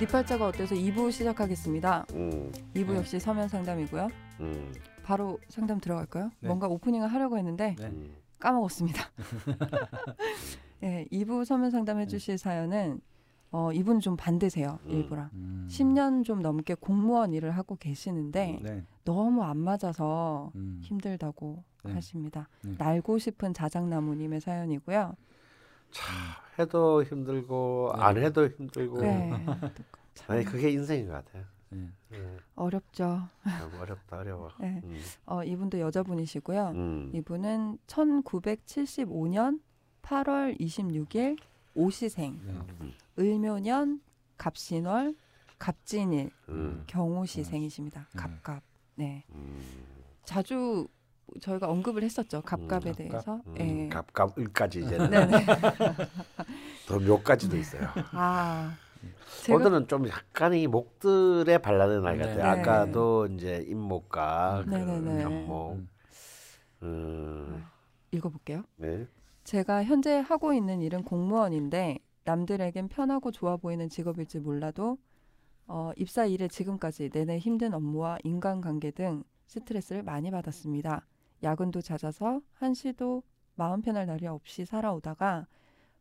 [0.00, 2.06] 네 팔자가 어때서 2부 시작하겠습니다.
[2.14, 2.96] 음, 2부 네.
[2.96, 4.08] 역시 서면 상담이고요.
[4.40, 4.72] 음,
[5.02, 6.30] 바로 상담 들어갈까요?
[6.40, 6.48] 네.
[6.48, 7.86] 뭔가 오프닝을 하려고 했는데 네.
[7.88, 8.16] 음.
[8.38, 8.98] 까먹었습니다.
[10.80, 13.02] 네, 2부 서면 상담해 주실 사연은
[13.50, 14.78] 어, 이분은 좀 반대세요.
[14.86, 14.90] 음.
[14.90, 15.28] 일부랑.
[15.34, 15.68] 음.
[15.70, 18.82] 10년 좀 넘게 공무원 일을 하고 계시는데 네.
[19.04, 20.80] 너무 안 맞아서 음.
[20.82, 21.92] 힘들다고 네.
[21.92, 22.48] 하십니다.
[22.62, 22.74] 네.
[22.78, 25.14] 날고 싶은 자작나무님의 사연이고요.
[25.90, 26.06] 참
[26.58, 28.02] 해도 힘들고 네.
[28.02, 29.44] 안 해도 힘들고 네,
[30.14, 31.44] 참 아니 그게 인생인 것 같아요.
[31.70, 31.88] 네.
[32.08, 33.28] 네, 어렵죠.
[33.44, 34.50] 참 어렵다 어려워.
[34.58, 34.80] 네.
[34.82, 36.68] 음, 어, 이분도 여자분이시고요.
[36.70, 39.60] 음, 이분은 1975년
[40.02, 41.38] 8월 26일
[41.74, 42.52] 오시생, 네.
[42.52, 44.00] 음, 을묘년
[44.36, 45.14] 갑신월
[45.58, 48.08] 갑진일 음, 경우시생이십니다.
[48.12, 48.20] 네.
[48.20, 48.62] 갑갑.
[48.96, 49.24] 네.
[49.30, 49.60] 음,
[50.24, 50.88] 자주
[51.40, 52.42] 저희가 언급을 했었죠.
[52.42, 52.94] 갑갑에 음.
[52.94, 53.40] 대해서.
[53.46, 53.88] 음, 예.
[53.88, 55.46] 갑갑을까지 이제는 네네.
[56.86, 57.88] 더 묘까지도 있어요.
[58.12, 58.74] 아.
[59.42, 62.36] 제가 오늘은 좀 약간 이 목들에 발라는 날 같아요.
[62.36, 62.42] 네.
[62.42, 65.22] 아까도 이제 임목과 그 네네네.
[65.22, 65.72] 현목.
[65.72, 65.88] 음.
[66.82, 67.64] 음,
[68.12, 68.64] 읽어볼게요.
[68.76, 69.06] 네.
[69.44, 74.98] 제가 현재 하고 있는 일은 공무원인데 남들에겐 편하고 좋아 보이는 직업일지 몰라도
[75.66, 81.06] 어, 입사 이래 지금까지 내내 힘든 업무와 인간관계 등 스트레스를 많이 받았습니다.
[81.42, 83.22] 야근도 잦아서 한시도
[83.54, 85.46] 마음 편할 날이 없이 살아오다가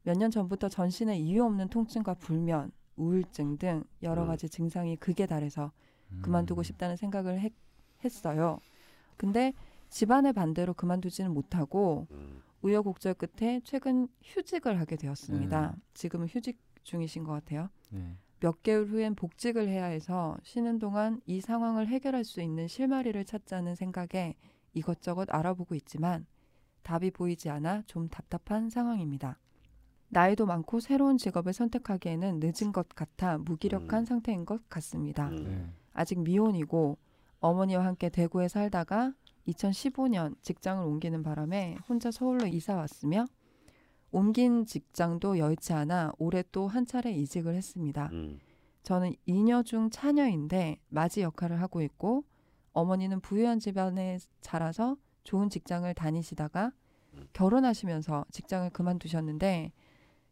[0.04, 4.28] 몇 년 전부터 전신에 이유 없는 통증과 불면, 우울증 등 여러 음.
[4.28, 5.72] 가지 증상이 극에 달해서
[6.12, 6.22] 음.
[6.22, 7.54] 그만두고 싶다는 생각을 했,
[8.04, 8.60] 했어요.
[9.18, 9.54] 근데
[9.90, 15.74] 집안의 반대로 그만두지는 못하고 음, 우여곡절 끝에 최근 휴직을 하게 되었습니다.
[15.76, 15.82] 음.
[15.94, 17.70] 지금은 휴직 중이신 것 같아요.
[17.90, 18.16] 네.
[18.40, 23.76] 몇 개월 후엔 복직을 해야 해서 쉬는 동안 이 상황을 해결할 수 있는 실마리를 찾자는
[23.76, 24.36] 생각에
[24.74, 26.26] 이것저것 알아보고 있지만
[26.84, 29.38] 답이 보이지 않아 좀 답답한 상황입니다.
[30.10, 34.06] 나이도 많고 새로운 직업을 선택하기에는 늦은 것 같아 무기력한 음.
[34.06, 35.30] 상태인 것 같습니다.
[35.30, 35.44] 음.
[35.44, 35.66] 네.
[35.94, 36.98] 아직 미혼이고
[37.40, 39.14] 어머니와 함께 대구에 살다가
[39.48, 43.26] 2015년 직장을 옮기는 바람에 혼자 서울로 이사 왔으며
[44.12, 48.10] 옮긴 직장도 여의치 않아 올해 또 한 차례 이직을 했습니다.
[48.12, 48.40] 음,
[48.84, 52.24] 저는 이녀 중 차녀인데 맞이 역할을 하고 있고
[52.80, 56.72] 어머니는 부유한 집안에 자라서 좋은 직장을 다니시다가
[57.34, 59.72] 결혼하시면서 직장을 그만두셨는데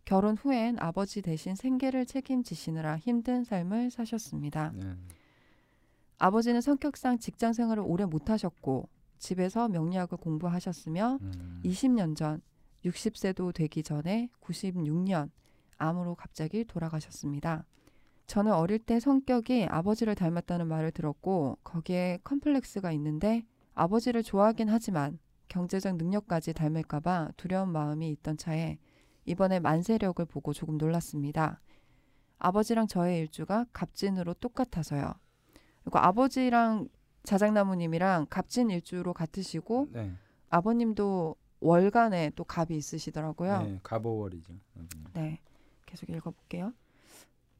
[0.05, 4.71] 결혼 후엔 아버지 대신 생계를 책임지시느라 힘든 삶을 사셨습니다.
[4.73, 4.95] 네.
[6.17, 8.87] 아버지는 성격상 직장 생활을 오래 못하셨고
[9.17, 11.61] 집에서 명리학을 공부하셨으며 음.
[11.65, 12.41] 20년 전
[12.85, 15.29] 60세도 되기 전에 96년
[15.77, 17.65] 암으로 갑자기 돌아가셨습니다.
[18.27, 25.17] 저는 어릴 때 성격이 아버지를 닮았다는 말을 들었고 거기에 컴플렉스가 있는데 아버지를 좋아하긴 하지만
[25.47, 28.79] 경제적 능력까지 닮을까봐 두려운 마음이 있던 차에
[29.25, 31.61] 이번에 만세력을 보고 조금 놀랐습니다.
[32.39, 35.13] 아버지랑 저의 일주가 갑진으로 똑같아서요.
[35.83, 36.89] 그리고 아버지랑
[37.23, 40.11] 자작나무님이랑 갑진 일주로 같으시고 네.
[40.49, 43.61] 아버님도 월간에 또 갑이 있으시더라고요.
[43.63, 43.79] 네.
[43.83, 44.53] 가보월이죠.
[44.75, 44.87] 음.
[45.13, 45.39] 네.
[45.85, 46.73] 계속 읽어볼게요.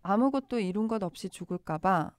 [0.07, 2.12] 아무것도 이룬 것 없이 죽을까봐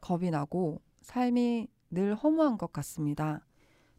[0.00, 3.46] 겁이 나고 삶이 늘 허무한 것 같습니다.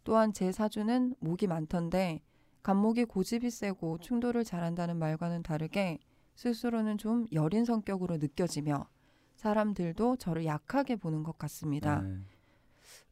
[0.03, 2.21] 또한 제 사주는 목이 많던데
[2.61, 5.99] 간목이 고집이 세고 충돌을 잘한다는 말과는 다르게
[6.35, 8.85] 스스로는 좀 여린 성격으로 느껴지며
[9.37, 12.01] 사람들도 저를 약하게 보는 것 같습니다.
[12.01, 12.17] 네.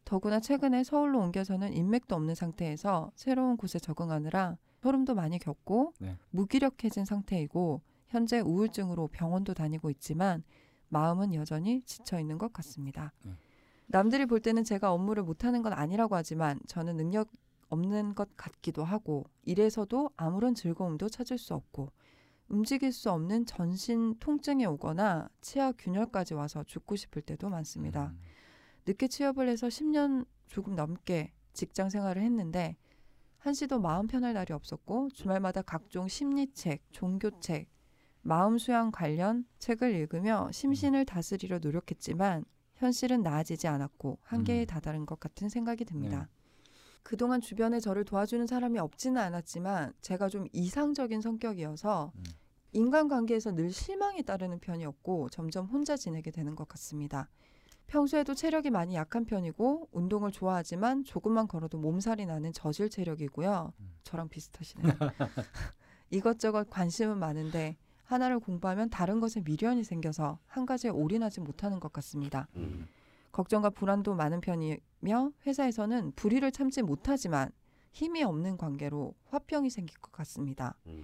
[0.04, 6.18] 더구나 최근에 서울로 옮겨서는 인맥도 없는 상태에서 새로운 곳에 적응하느라 소름도 많이 겪고 네.
[6.32, 10.44] 무기력해진 상태이고 현재 우울증으로 병원도 다니고 있지만
[10.90, 13.12] 마음은 여전히 지쳐 있는 것 같습니다.
[13.24, 13.32] 네.
[13.88, 17.30] 남들이 볼 때는 제가 업무를 못하는 건 아니라고 하지만 저는 능력
[17.70, 21.92] 없는 것 같기도 하고 일에서도 아무런 즐거움도 찾을 수 없고
[22.48, 28.08] 움직일 수 없는 전신 통증이 오거나 치아 균열까지 와서 죽고 싶을 때도 많습니다.
[28.08, 28.20] 음.
[28.86, 32.78] 늦게 취업을 해서 10년 조금 넘게 직장 생활을 했는데
[33.40, 37.68] 한시도 마음 편할 날이 없었고 주말마다 각종 심리책, 종교책,
[38.28, 42.44] 마음 수양 관련 책을 읽으며 심신을 다스리려 노력했지만
[42.74, 44.66] 현실은 나아지지 않았고 한계에 음.
[44.66, 46.22] 다다른 것 같은 생각이 듭니다.
[46.22, 46.72] 네.
[47.04, 52.24] 그동안 주변에 저를 도와주는 사람이 없지는 않았지만 제가 좀 이상적인 성격이어서 음.
[52.72, 57.30] 인간관계에서 늘 실망이 따르는 편이었고 점점 혼자 지내게 되는 것 같습니다.
[57.86, 63.72] 평소에도 체력이 많이 약한 편이고 운동을 좋아하지만 조금만 걸어도 몸살이 나는 저질 체력이고요.
[63.80, 63.94] 음.
[64.02, 64.94] 저랑 비슷하시네요.
[66.10, 72.48] 이것저것 관심은 많은데 하나를 공부하면 다른 것에 미련이 생겨서 한 가지에 올인하지 못하는 것 같습니다.
[72.56, 72.88] 음,
[73.32, 77.52] 걱정과 불안도 많은 편이며 회사에서는 불의를 참지 못하지만
[77.92, 80.76] 힘이 없는 관계로 화병이 생길 것 같습니다.
[80.88, 81.04] 음.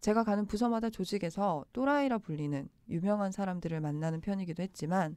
[0.00, 5.16] 제가 가는 부서마다 조직에서 또라이라 불리는 유명한 사람들을 만나는 편이기도 했지만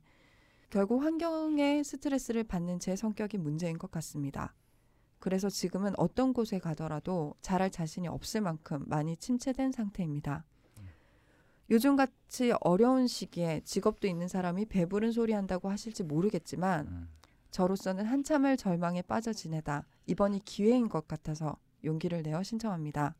[0.70, 4.56] 결국 환경에 스트레스를 받는 제 성격이 문제인 것 같습니다.
[5.20, 10.46] 그래서 지금은 어떤 곳에 가더라도 잘할 자신이 없을 만큼 많이 침체된 상태입니다.
[11.70, 17.10] 요즘 같이 어려운 시기에 직업도 있는 사람이 배부른 소리 한다고 하실지 모르겠지만 음.
[17.52, 23.16] 저로서는 한참을 절망에 빠져 지내다 이번이 기회인 것 같아서 용기를 내어 신청합니다.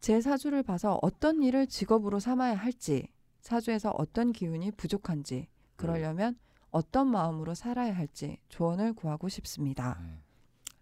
[0.00, 3.08] 제 사주를 봐서 어떤 일을 직업으로 삼아야 할지,
[3.40, 6.38] 사주에서 어떤 기운이 부족한지, 그러려면
[6.70, 9.98] 어떤 마음으로 살아야 할지 조언을 구하고 싶습니다.
[10.02, 10.18] 네.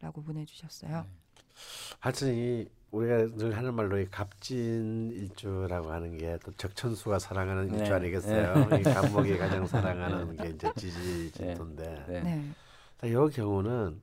[0.01, 1.07] 라고 보내주셨어요.
[2.01, 7.79] 하여튼 이 우리가 늘 하는 말로 이 갑진 일주라고 하는 게 또 적천수가 사랑하는 네.
[7.79, 8.79] 일주 아니겠어요?
[8.79, 11.55] 이 간목이 가장 사랑하는 게 이제 지지 네.
[11.55, 12.21] 진토인데 네.
[12.23, 13.09] 네.
[13.09, 14.01] 이 경우는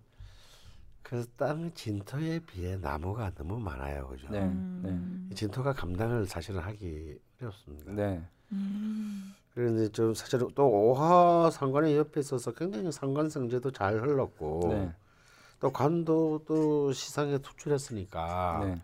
[1.03, 4.27] 그땅 진토에 비해 나무가 너무 많아요, 그죠?
[4.29, 4.41] 네.
[4.41, 5.29] 음.
[5.31, 7.91] 이 진토가 감당을 사실은 하기 어렵습니다.
[7.91, 8.21] 네.
[8.51, 9.33] 음.
[9.53, 14.93] 그런데 좀 사실 또 오화 상관이 옆에 있어서 굉장히 상관성제도 잘 흘렀고 네.
[15.59, 18.81] 또 관도 또 시상에 투출했으니까 네.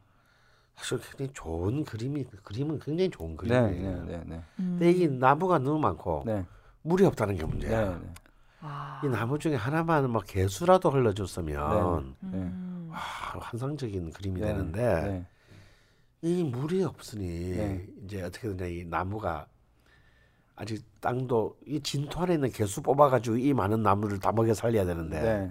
[0.75, 3.37] 사실 굉장히 좋은 그림이 그림은 굉장히 좋은 네.
[3.37, 4.03] 그림이에요.
[4.03, 4.17] 네.
[4.17, 4.23] 네.
[4.25, 4.35] 네.
[4.59, 4.77] 음.
[4.77, 6.45] 근데 이게 나무가 너무 많고 네.
[6.81, 7.89] 물이 없다는 게 문제야.
[7.89, 7.95] 네.
[7.95, 8.13] 네.
[8.59, 9.01] 아.
[9.03, 12.89] 이 나무 중에 하나만 뭐 개수라도 흘러줬으면 음.
[12.91, 14.47] 와, 환상적인 그림이 네.
[14.47, 15.25] 되는데 네.
[16.21, 17.87] 이 물이 없으니 네.
[18.03, 19.45] 이제 어떻게 되냐 이 나무가
[20.57, 25.49] 아직 땅도 이 진토 안에 있는 개수 뽑아가지고 이 많은 나무를 다 먹여 살려야 되는데.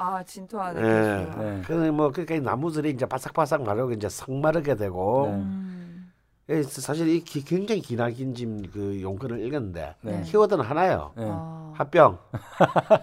[0.00, 0.06] 네.
[0.06, 0.14] 음.
[0.16, 1.28] 아 진토 안에 예.
[1.38, 1.62] 네.
[1.66, 5.34] 그래서 뭐 그러니까 이 나무들이 이제 바삭바삭 마르고 이제 성마르게 되고 네.
[5.34, 6.12] 음.
[6.48, 10.22] 예, 사실 이 기- 굉장히 기나긴 짐그 용건을 읽었는데 네.
[10.22, 11.12] 키워드는 하나요.
[11.16, 11.24] 네.
[11.28, 11.72] 아.
[11.74, 12.18] 합병.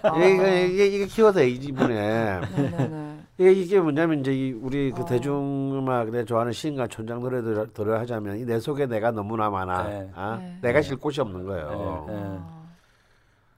[0.04, 0.18] 아.
[0.18, 3.18] 이게 이게 이게 키워드 이 지분에 네네네.
[3.40, 5.06] 이게, 이게 뭐냐면 이제 이 우리 그 어.
[5.06, 9.84] 대중음악 내 좋아하는 시인과 촌장 노래 들어, 들어 하자면 이 내 속에 내가 너무나 많아.
[9.88, 10.12] 네.
[10.16, 10.38] 아?
[10.42, 10.58] 네.
[10.62, 12.57] 내가 쉴 곳이 없는 거예요.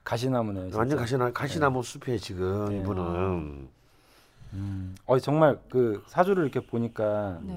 [0.00, 0.04] 네.
[0.04, 0.04] 아.
[0.04, 0.64] 가시나무네요.
[0.64, 0.78] 진짜.
[0.78, 2.80] 완전 가시나 가시나무 숲이에요 지금 네.
[2.80, 3.68] 이분은.
[4.52, 4.94] 음.
[5.06, 7.56] 어 정말 그 사주를 이렇게 보니까 네.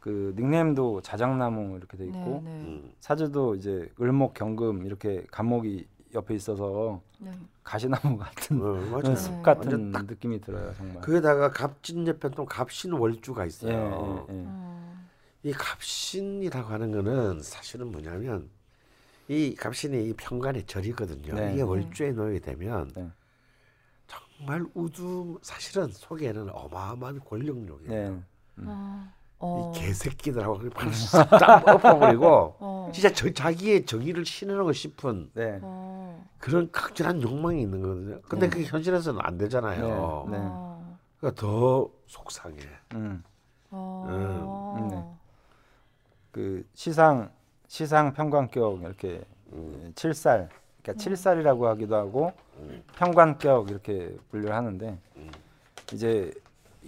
[0.00, 2.50] 그 닉네임도 자작나무 이렇게 돼 있고 네.
[2.50, 2.60] 네.
[2.62, 2.92] 음.
[3.00, 7.30] 사주도 이제 을목 경금 이렇게 간목이 옆에 있어서 네.
[7.62, 9.02] 가시나무 같은 어, 맞아요.
[9.02, 9.16] 네.
[9.16, 11.00] 숲 같은 딱 느낌이 들어요 정말.
[11.02, 13.72] 그에다가 갑진 옆에 또 갑신 월주가 예, 있어요.
[13.72, 14.44] 예, 예.
[14.46, 14.96] 어.
[15.44, 18.48] 이 갑신이라고 하는 거는 사실은 뭐냐면
[19.28, 21.34] 이 갑신이 이 평간의 절이거든요.
[21.34, 21.52] 네.
[21.52, 23.10] 이게 월주에 놓이게 되면 네.
[24.06, 27.90] 정말 우두 사실은 속에는 어마어마한 권력욕이에요.
[27.90, 28.22] 네.
[28.58, 28.64] 음.
[28.68, 29.12] 아.
[29.38, 29.72] 어.
[29.74, 32.90] 이 개새끼들하고 그냥 싹 엎어버리고 어.
[32.94, 35.58] 진짜 저 자기의 정의를 신으고 싶은 네.
[35.62, 36.24] 어.
[36.38, 38.20] 그런 극진한 욕망이 있는 거거든요.
[38.22, 38.50] 근데 네.
[38.50, 40.28] 그게 현실에서는 안 되잖아요.
[40.30, 40.38] 네.
[40.40, 40.98] 어.
[41.18, 42.58] 그러니까 더 속상해.
[42.94, 43.22] 음.
[43.70, 44.76] 어.
[44.78, 45.04] 음, 네.
[46.30, 47.30] 그 시상
[47.68, 49.22] 시상 평관격 이렇게
[49.52, 49.92] 음.
[49.94, 50.48] 칠살
[50.82, 52.32] 그러니까 칠살이라고 하기도 하고
[52.96, 55.30] 평관격 이렇게 분류를 하는데 음.
[55.92, 56.32] 이제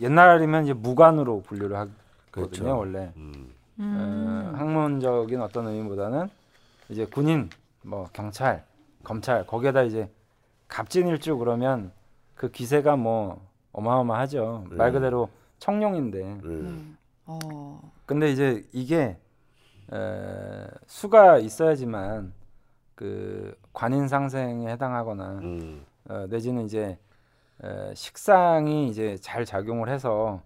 [0.01, 1.93] 옛날이면 이제 무관으로 분류를 하거든요
[2.31, 2.79] 그렇죠.
[2.79, 3.53] 원래 음.
[3.81, 4.53] 음.
[4.55, 6.29] 어, 학문적인 어떤 의미보다는
[6.89, 7.51] 이제 군인
[7.83, 8.65] 뭐 경찰
[9.03, 10.11] 검찰 거기에다 이제
[10.69, 11.93] 갑진일주 그러면
[12.35, 14.93] 그 기세가 뭐 어마어마하죠 말 네.
[14.93, 15.29] 그대로
[15.59, 16.97] 청룡인데 음.
[16.97, 16.99] 네.
[17.27, 17.93] 어.
[18.07, 19.17] 근데 이제 이게
[19.93, 22.33] 에, 수가 있어야지만
[22.95, 25.85] 그 관인 상생에 해당하거나 음.
[26.09, 26.99] 어, 내지는 이제
[27.63, 30.43] 에, 식상이 이제 잘 작용을 해서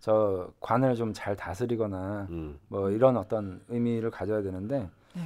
[0.00, 2.58] 저 관을 좀 잘 다스리거나 음.
[2.68, 5.22] 뭐 이런 어떤 의미를 가져야 되는데 네.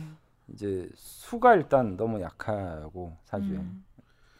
[0.49, 3.85] 이제 수가 일단 너무 약하고 사주에 음.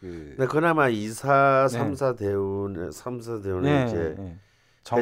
[0.01, 1.77] 그 근데 그나마 이사 네.
[1.77, 4.37] 삼사 대운 삼사 대운은 예, 이제 예.
[4.85, 5.01] 정-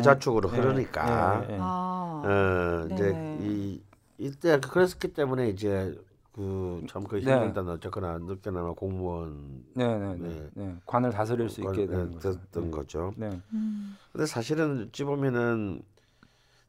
[0.49, 1.59] 예, 흐르니까 예, 예, 예.
[1.61, 2.23] 아.
[2.25, 3.39] 어, 이제 네.
[3.43, 3.83] 이
[4.19, 5.95] 이때 그랬기 때문에 이제
[6.35, 7.33] 그참그 네.
[7.33, 10.51] 힘들다 어쨌거나 늦게나마 공무원 네, 네, 네, 네.
[10.55, 10.75] 네.
[10.85, 12.33] 관을 다스릴 수 있게 되는 거죠.
[12.33, 12.71] 됐던 네.
[12.71, 13.13] 거죠.
[13.17, 13.97] 네, 음.
[14.13, 15.83] 근데 사실은 어찌 보면은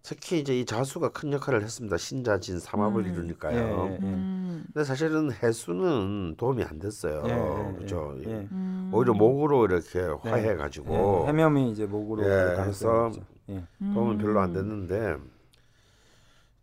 [0.04, 1.98] 특히 이제 이 자수가 큰 역할을 했습니다.
[1.98, 3.12] 신자진 삼합을 음.
[3.12, 3.58] 이루니까요.
[3.58, 3.98] 예, 예.
[4.06, 4.64] 음.
[4.74, 7.24] 근데 사실은 해수는 도움이 안 됐어요.
[7.26, 8.16] 예, 예, 그렇죠.
[8.26, 8.48] 예, 예.
[8.50, 8.90] 음.
[8.94, 13.12] 오히려 목으로 이렇게 화해 가지고 예, 해명이 이제 목으로 예, 해서.
[13.50, 13.64] 예.
[13.94, 14.54] 도움은 별로 안 음.
[14.54, 15.18] 됐는데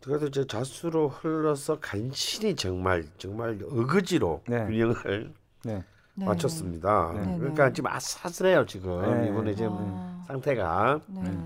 [0.04, 4.66] 그래도 이제 자수로 흘러서 간신히 정말 정말 어거지로 네.
[4.66, 5.32] 균형을
[5.64, 5.82] 네.
[6.14, 6.26] 네.
[6.26, 7.12] 맞췄습니다.
[7.14, 7.38] 네.
[7.38, 9.28] 그러니까 지금 아슬아슬해요 지금 네.
[9.28, 10.24] 이분의 지금 아.
[10.26, 11.36] 상태가 네.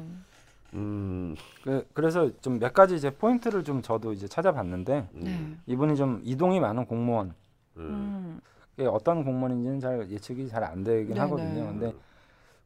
[0.74, 5.56] 음, 그, 그래서 좀 몇 가지 이제 포인트를 좀 저도 이제 찾아봤는데 네.
[5.66, 7.34] 이분이 좀 이동이 많은 공무원
[7.76, 8.40] 음,
[8.78, 8.86] 음.
[8.88, 11.20] 어떤 공무원인지는 잘 예측이 잘 안 되긴 네네.
[11.20, 11.64] 하거든요.
[11.66, 11.94] 근데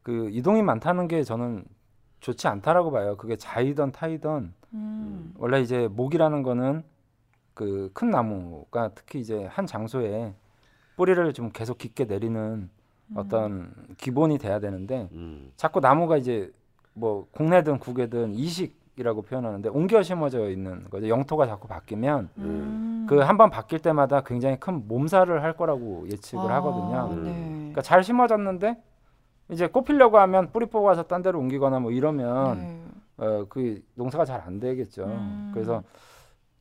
[0.01, 1.63] 그 이동이 많다는 게 저는
[2.23, 3.17] 좋지 않다라고 봐요.
[3.17, 5.33] 그게 자이던 타이던 음.
[5.37, 6.83] 원래 이제 목이라는 거는
[7.53, 10.33] 그 큰 나무가 특히 이제 한 장소에
[10.95, 12.69] 뿌리를 좀 계속 깊게 내리는
[13.15, 15.51] 어떤 기본이 돼야 되는데 음.
[15.57, 16.51] 자꾸 나무가 이제
[16.93, 21.09] 뭐 국내든 국외든 이식이라고 표현하는데 옮겨 심어져 있는 거죠.
[21.09, 23.05] 영토가 자꾸 바뀌면 음.
[23.09, 27.21] 그한 번 바뀔 때마다 굉장히 큰 몸살을 할 거라고 예측을 아, 하거든요.
[27.23, 27.33] 네.
[27.57, 28.81] 그러니까 잘 심어졌는데
[29.49, 32.83] 이제 꽃피려고 하면 뿌리 뽑아서 딴 데로 옮기거나 뭐 이러면 네.
[33.17, 35.03] 어, 그 농사가 잘 안 되겠죠.
[35.05, 35.51] 음.
[35.53, 35.83] 그래서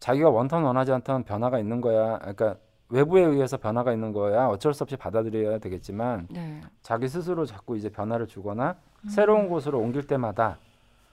[0.00, 2.18] 자기가 원턴 원하지 않던 변화가 있는 거야.
[2.18, 2.56] 그러니까
[2.88, 4.48] 외부에 의해서 변화가 있는 거야.
[4.48, 6.60] 어쩔 수 없이 받아들여야 되겠지만 네.
[6.82, 8.76] 자기 스스로 자꾸 이제 변화를 주거나
[9.08, 10.58] 새로운 곳으로 옮길 때마다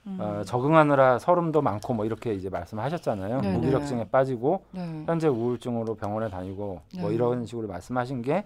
[0.06, 0.18] 음.
[0.20, 3.40] 어, 적응하느라 서름도 많고 뭐 이렇게 이제 말씀하셨잖아요.
[3.40, 3.56] 네네.
[3.56, 5.04] 무기력증에 빠지고 네.
[5.06, 7.14] 현재 우울증으로 병원에 다니고 뭐 네.
[7.14, 8.44] 이런 식으로 말씀하신 게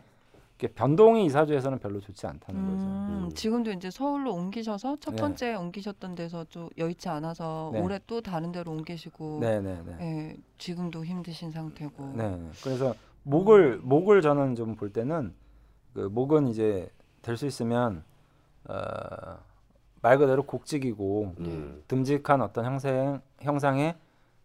[0.74, 2.86] 변동이 이사주에서는 별로 좋지 않다는 음, 거죠.
[2.86, 3.30] 음.
[3.34, 5.16] 지금도 이제 서울로 옮기셔서 첫 네.
[5.20, 7.80] 번째 옮기셨던 데서 좀 여의치 않아서 네.
[7.80, 9.96] 올해 또 다른 데로 옮기시고 네네네.
[10.00, 12.12] 예, 지금도 힘드신 상태고.
[12.16, 12.40] 네.
[12.62, 12.94] 그래서
[13.24, 15.34] 목을 목을 저는 좀 볼 때는
[15.92, 16.88] 그 목은 이제
[17.22, 18.04] 될 수 있으면
[18.68, 18.74] 어,
[20.02, 21.82] 말 그대로 곡직이고 음.
[21.88, 23.94] 듬직한 어떤 형상 형상의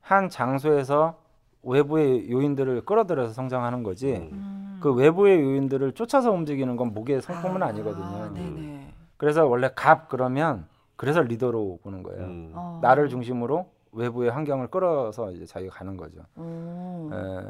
[0.01, 1.19] 한 장소에서
[1.63, 4.13] 외부의 요인들을 끌어들여서 성장하는 거지.
[4.15, 4.55] 음.
[4.81, 8.93] 그 외부의 요인들을 쫓아서 움직이는 건 목의 성품은 아, 니거든요 아, 네네.
[9.17, 12.23] 그래서 원래 갑 그러면 그래서 리더로 보는 거예요.
[12.25, 12.51] 음.
[12.55, 12.79] 어.
[12.81, 16.21] 나를 중심으로 외부의 환경을 끌어서 이제 자기가 가는 거죠.
[16.35, 17.09] 오.
[17.11, 17.43] 에,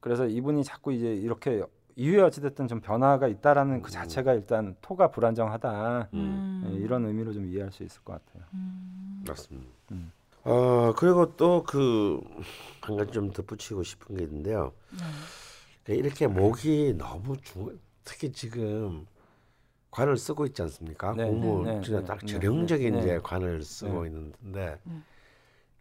[0.00, 1.62] 그래서 이분이 자꾸 이제 이렇게
[1.96, 6.64] 이유에 어찌됐든 좀 변화가 있다라는 그 자체가 일단 토가 불안정하다 음.
[6.70, 8.44] 예, 이런 의미로 좀 이해할 수 있을 것 같아요.
[8.54, 9.24] 음.
[9.26, 9.68] 맞습니다.
[9.92, 10.12] 음.
[10.44, 12.20] 어 그리고 또 그
[12.82, 14.72] 한 가지 좀 덧붙이고 싶은 게 있는데요.
[15.90, 15.96] 네.
[15.96, 19.06] 이렇게 목이 너무 중 특히 지금
[19.90, 21.14] 관을 쓰고 있지 않습니까?
[21.14, 23.18] 네, 공무 네, 진짜 네, 딱 네, 전형적인 네, 이제 네.
[23.20, 24.08] 관을 쓰고 네.
[24.08, 24.92] 있는데 네.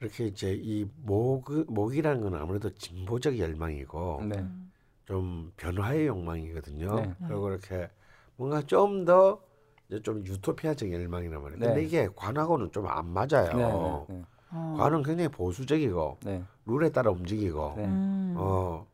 [0.01, 4.39] 이렇게 이제 이 목 목이라는 건 아무래도 진보적 열망이고 네.
[4.39, 4.71] 음.
[5.05, 6.95] 좀 변화의 욕망이거든요.
[6.95, 7.13] 네.
[7.27, 7.89] 그리고 이렇게
[8.35, 9.41] 뭔가 좀더
[9.89, 11.59] 이제 좀 유토피아적 열망이란 말이에요.
[11.59, 11.83] 근데 네.
[11.83, 14.05] 이게 관하고는 좀 안 맞아요.
[14.09, 14.75] 네, 네, 어.
[14.77, 17.85] 관은 굉장히 보수적이고 네, 룰에 따라 움직이고 네.
[17.85, 18.33] 음.
[18.37, 18.87] 어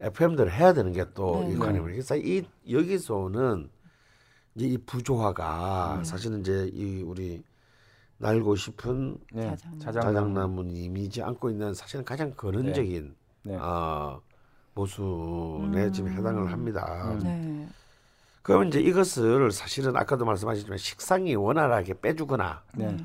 [0.00, 1.54] FM대로 해야 되는 게또 네.
[1.54, 1.82] 이 관이에요.
[1.84, 3.70] 그래서 이 여기서는
[4.54, 6.04] 이제 이 부조화가 음.
[6.04, 7.42] 사실은 이제 이 우리
[8.18, 9.50] 날고 싶은 네.
[9.50, 9.80] 자장나무.
[9.80, 10.14] 자장나무.
[10.14, 13.56] 자장나무님이지 않고 있는 사실은 가장 근원적인 네.
[13.56, 14.20] 어,
[14.74, 15.92] 모순에 음.
[15.92, 17.12] 지금 해당을 합니다.
[17.12, 17.18] 음.
[17.20, 17.68] 네.
[18.42, 22.96] 그럼 이제 이것을 사실은 아까도 말씀하셨지만 식상이 원활하게 빼주거나 네.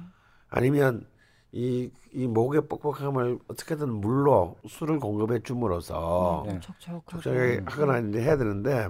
[0.49, 1.05] 아니면
[1.51, 6.59] 이, 이 목의 뻑뻑함을 어떻게든 물로 술을 공급해 줌으로써 네.
[6.59, 7.03] 척척하게.
[7.09, 8.89] 적절하게 하거나 이제 해야 되는데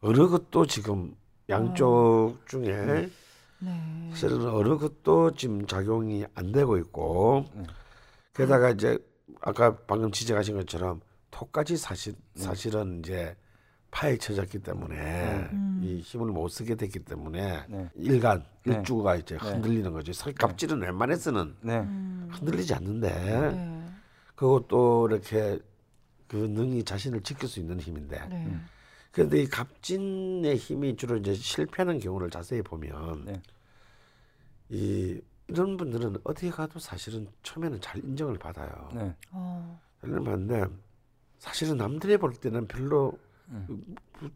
[0.00, 1.14] 어느 것도 지금
[1.48, 3.10] 양쪽 중에
[3.58, 4.10] 네.
[4.10, 7.64] 사실은 어느 것도 지금 작용이 안 되고 있고 네.
[8.34, 8.98] 게다가 이제
[9.40, 11.00] 아까 방금 지적하신 것처럼
[11.30, 12.42] 톡까지 사실 네.
[12.42, 13.36] 사실은 이제
[13.94, 15.80] 파헤쳐졌기 때문에 음.
[15.80, 17.90] 이 힘을 못 쓰게 됐기 때문에 네.
[17.94, 18.74] 일간 네.
[18.74, 19.50] 일주가 이제 네.
[19.50, 20.12] 흔들리는 거죠.
[20.12, 21.78] 사실 갑질은 웬만해서는 네.
[21.78, 22.28] 음.
[22.32, 23.86] 흔들리지 않는데 네.
[24.34, 25.60] 그것도 이렇게
[26.26, 28.46] 그 능히 자신을 지킬 수 있는 힘인데 네.
[28.46, 28.66] 음.
[29.12, 33.40] 그런데 이 갑진의 힘이 주로 이제 실패하는 경우를 자세히 보면 네.
[34.70, 38.88] 이 이런 분들은 어디 가도 사실은 처음에는 잘 인정을 받아요.
[38.92, 39.14] 네.
[39.30, 39.80] 어.
[40.02, 40.64] 인정을 받는데
[41.38, 43.16] 사실은 남들이 볼 때는 별로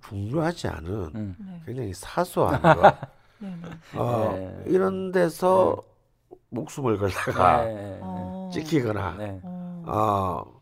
[0.08, 1.36] 중요하지 않은 음.
[1.38, 1.62] 네.
[1.66, 2.74] 굉장히 사소한 거
[3.38, 3.56] 네.
[3.92, 3.98] 네.
[3.98, 4.64] 어, 네.
[4.66, 5.76] 이런 데서
[6.50, 7.64] 목숨을 걸다가.
[8.00, 8.50] 어.
[8.52, 9.40] 찍히거나 네.
[9.42, 9.84] 어.
[9.86, 10.60] 어,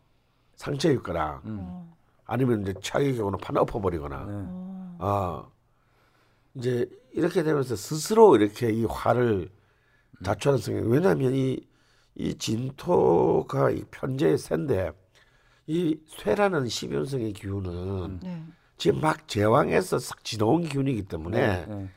[0.55, 1.57] 상처 입거나 음.
[1.61, 1.95] 어.
[2.25, 4.31] 아니면 이제 차기 경우는 판 엎어버리거나 네.
[4.33, 4.97] 어.
[4.99, 5.51] 어,
[6.55, 9.49] 이제 이렇게 되면서 스스로 이렇게 이 화를
[10.23, 10.89] 자초하는 성향.
[10.89, 11.59] 왜냐하면 이,
[12.15, 14.91] 이 진토가 이 편재의 센데
[15.67, 18.45] 이 쇠라는 십연성의 기운은 네.
[18.77, 21.89] 지금 막 제왕에서 싹 지나온 기운이기 때문에 네.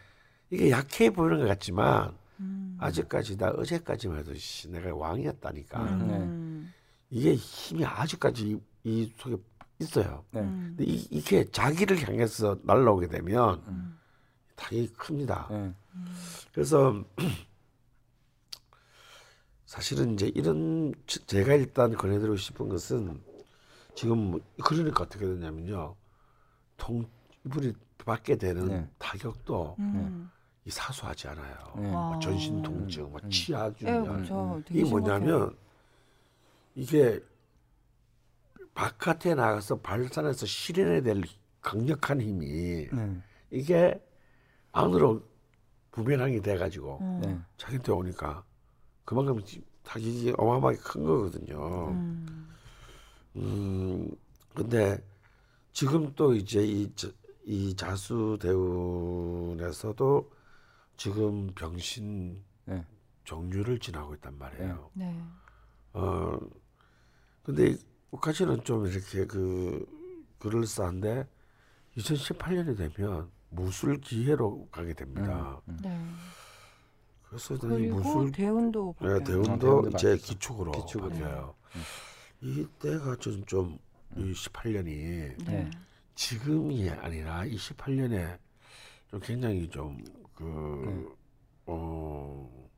[0.51, 2.77] 이게 약해 보이는 것 같지만 음.
[2.81, 6.73] 아직까지 나 어제까지만 해도 씨, 내가 왕이었다니까 음.
[7.11, 9.37] 이게 힘이 아직까지 이, 이 속에
[9.79, 10.25] 있어요.
[10.33, 10.41] 네.
[10.41, 10.75] 음.
[10.77, 13.99] 근데 이, 이게 자기를 향해서 날라오게 되면 음.
[14.57, 15.47] 당연히 큽니다.
[15.51, 15.73] 네.
[16.53, 17.05] 그래서
[19.65, 23.23] 사실은 이제 이런 저- 제가 일단 권해드리고 싶은 것은
[23.95, 25.95] 지금 뭐 그러니까 어떻게 되냐면요.
[26.77, 27.05] 통
[27.45, 27.73] 이분이
[28.05, 28.91] 받게 되는 네.
[28.99, 30.31] 타격도 음.
[30.65, 31.57] 이 사소하지 않아요.
[31.77, 31.91] 네.
[31.91, 32.19] 뭐 아.
[32.19, 34.63] 전신 통증, 뭐 치아 예, 균열 그렇죠.
[34.67, 35.19] 되게 이게 심각해요.
[35.21, 35.57] 뭐냐면
[36.75, 37.21] 이게
[38.75, 41.23] 바깥에 나가서 발산해서 실현해야 될
[41.61, 43.21] 강력한 힘이 네.
[43.51, 44.03] 이게
[44.73, 45.23] 안으로
[45.91, 47.21] 부메랑이 돼가지고 어.
[47.23, 47.39] 네.
[47.57, 48.45] 자기한테 오니까
[49.05, 51.89] 그만큼 지- 타격이 어마어마하게 큰 거거든요.
[51.89, 52.49] 음.
[53.37, 54.11] 음,
[54.55, 55.03] 근데
[55.73, 57.11] 지금 또 이제 이, 자-
[57.45, 60.31] 이 자수 대운에서도
[60.97, 62.85] 지금 병신 네.
[63.25, 64.91] 종류를 지나고 있단 말이에요.
[64.95, 65.23] 네.
[65.93, 66.39] 어,
[67.43, 67.77] 근데
[68.11, 69.87] 우카시는 좀 이렇게 그
[70.39, 71.27] 그럴싸한데
[71.97, 75.61] 2018년이 되면 무술 기회로 가게 됩니다.
[75.69, 75.79] 음.
[75.83, 76.01] 네.
[77.29, 79.25] 그래서 이 그리고 무술 대운도 네.
[79.25, 80.17] 대운도 어, 대운도 이제.
[80.17, 81.11] 기축으로 기축으로.
[81.11, 81.55] 바뀌어요.
[81.77, 81.83] 음.
[82.43, 83.79] 이때가 좀좀이
[84.17, 85.37] 18년이 네.
[85.45, 85.71] 네.
[86.15, 88.39] 지금이 아니라 28년에
[89.11, 91.17] 좀 굉장히 좀그
[91.67, 92.71] 어,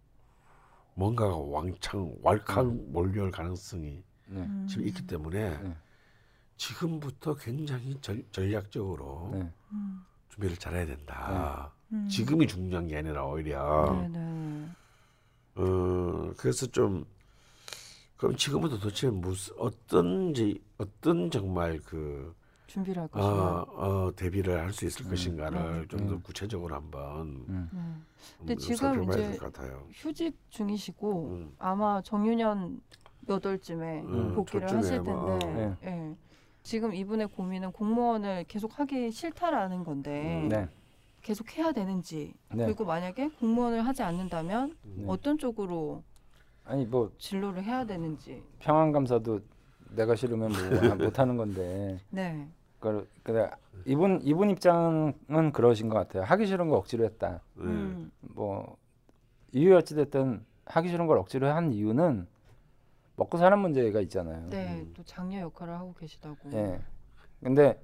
[0.94, 4.40] 뭔가가 왕창 왈칵 몰려올 가능성이 네.
[4.40, 4.66] 음.
[4.68, 5.76] 지금 있기 때문에 네.
[6.56, 9.52] 지금부터 굉장히 전, 전략적으로 네.
[9.72, 10.04] 음.
[10.30, 11.72] 준비를 잘해야 된다.
[11.92, 12.08] 음.
[12.08, 14.68] 지금이 중요한 게 아니라 오히려 네, 네.
[15.54, 17.04] 어 그래서 좀
[18.22, 22.32] 그럼 지금부터 도대체 무슨 어떤지 어떤 정말 그
[22.68, 23.34] 준비를 할 어, 것이냐.
[23.76, 26.22] 어, 대비를 할 수 있을 음, 것인가를 음, 좀더 음.
[26.22, 27.68] 구체적으로 한번 음.
[27.72, 27.78] 네.
[27.78, 28.06] 음,
[28.38, 29.88] 근데 지금 이제 될것 같아요.
[29.90, 31.54] 휴직 중이시고 음.
[31.58, 32.80] 아마 정유년
[33.26, 35.90] 몇 월쯤에 음, 복귀를 하실 뭐, 텐데 네.
[35.90, 36.14] 예.
[36.62, 40.48] 지금 이분의 고민은 공무원을 계속 하기 싫다라는 건데 음.
[40.48, 40.68] 네.
[41.22, 42.66] 계속 해야 되는지 네.
[42.66, 45.04] 그리고 만약에 공무원을 하지 않는다면 음.
[45.08, 46.04] 어떤 쪽으로
[46.64, 49.40] 아니 뭐 진로를 해야 되는지 평안 감사도
[49.90, 51.98] 내가 싫으면 뭐 못 하는 건데.
[52.10, 52.48] 네.
[52.80, 53.48] 그 근데
[53.84, 56.24] 이분 이분 입장은 그러신 것 같아요.
[56.24, 57.40] 하기 싫은 거 억지로 했다.
[57.54, 57.64] 네.
[57.64, 58.10] 음.
[58.20, 58.76] 뭐
[59.52, 62.26] 이유 어찌 됐든 하기 싫은 걸 억지로 한 이유는
[63.16, 64.46] 먹고 사는 문제가 있잖아요.
[64.48, 64.92] 네, 음.
[64.96, 66.36] 또 장녀 역할을 하고 계시다고.
[66.54, 66.80] 예.
[67.42, 67.78] 근데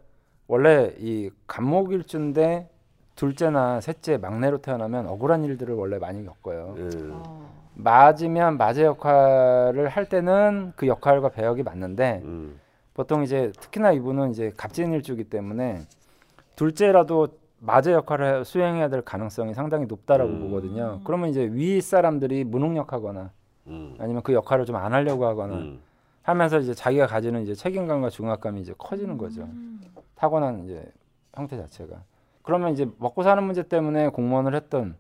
[0.47, 2.71] 원래 이 간목일주인데
[3.15, 6.75] 둘째나 셋째 막내로 태어나면 억울한 일들을 원래 많이 겪어요.
[6.79, 6.89] 예.
[7.13, 12.59] 아, 맞으면 맞의 역할을 할 때는 그 역할과 배역이 맞는데 음.
[12.93, 15.83] 보통 이제 특히나 이분은 이제 갑진일주기 때문에
[16.57, 17.29] 둘째라도
[17.61, 20.41] 맞의 역할을 수행해야 될 가능성이 상당히 높다라고 음.
[20.41, 21.01] 보거든요.
[21.05, 23.31] 그러면 이제 위 사람들이 무능력하거나
[23.69, 23.95] 음.
[23.99, 25.81] 아니면 그 역할을 좀 안 하려고 하거나 음.
[26.23, 29.43] 하면서 이제 자기가 가지는 이제 책임감과 중압감이 이제 커지는 거죠.
[29.43, 29.81] 음.
[30.17, 30.85] 타고난 이제
[31.35, 32.03] 형태 자체가.
[32.43, 34.97] 그러면 이제 먹고 사는 문제 때문에 공무원을 했던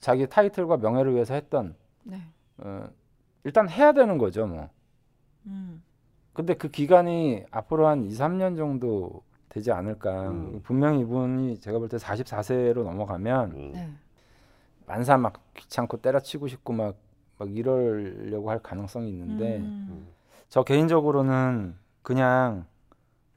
[0.00, 2.20] 자기 타이틀과 명예를 위해서 했던 네.
[2.58, 2.88] 어,
[3.44, 4.68] 일단 해야 되는 거죠, 뭐.
[5.46, 5.82] 음.
[6.32, 10.28] 근데 그 기간이 앞으로 한 2, 3년 정도 되지 않을까.
[10.30, 10.60] 음.
[10.62, 13.72] 분명히 이분이 제가 볼 때 44세로 넘어가면 음.
[13.72, 13.90] 네.
[14.86, 16.96] 만사 막 귀찮고 때려치고 싶고 막,
[17.38, 20.06] 막 이러려고 할 가능성이 있는데 음.
[20.48, 22.66] 저 개인적으로는 그냥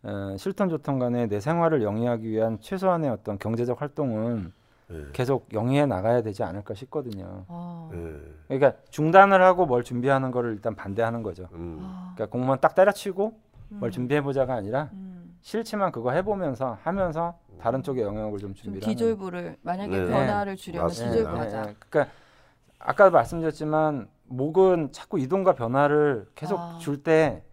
[0.04, 4.52] 어, 싫든 좋든 간에 내 생활을 영위하기 위한 최소한의 어떤 경제적 활동은
[4.91, 5.06] 예.
[5.13, 7.46] 계속 영위해 나가야 되지 않을까 싶거든요.
[7.48, 7.89] 아.
[7.93, 8.58] 예.
[8.60, 11.48] 그러니까 중단을 하고 뭘 준비하는 거를 일단 반대하는 거죠.
[11.54, 11.80] 음.
[11.82, 12.13] 아.
[12.15, 13.34] 그러니까 공무원 딱 때려치고
[13.72, 13.78] 음.
[13.80, 15.38] 뭘 준비해 보자가 아니라 음.
[15.41, 18.96] 싫지만 그거 해보면서 하면서 다른 쪽에 영역을 좀좀 준비를 하는.
[18.96, 20.08] 기졸부를 만약에 네.
[20.08, 21.15] 변화를 주려면 맞습니다.
[21.15, 21.69] 기졸부 예, 하자.
[21.69, 21.76] 예.
[21.89, 22.13] 그러니까
[22.80, 26.78] 아까도 말씀드렸지만 목은 자꾸 이동과 변화를 계속 아.
[26.80, 27.43] 줄때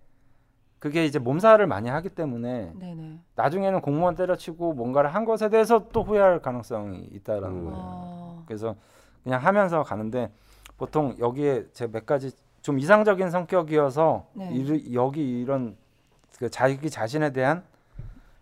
[0.81, 3.19] 그게 이제 몸살을 많이 하기 때문에 네네.
[3.37, 7.65] 나중에는 공무원 때려치고 뭔가를 한 것에 대해서 또 후회할 가능성이 있다라는 음.
[7.67, 7.79] 거예요.
[7.79, 8.43] 아.
[8.47, 8.75] 그래서
[9.23, 10.33] 그냥 하면서 가는데
[10.79, 14.51] 보통 여기에 제가 몇 가지 좀 이상적인 성격이어서 네.
[14.55, 15.77] 이, 여기 이런
[16.39, 17.63] 그 자기 자신에 대한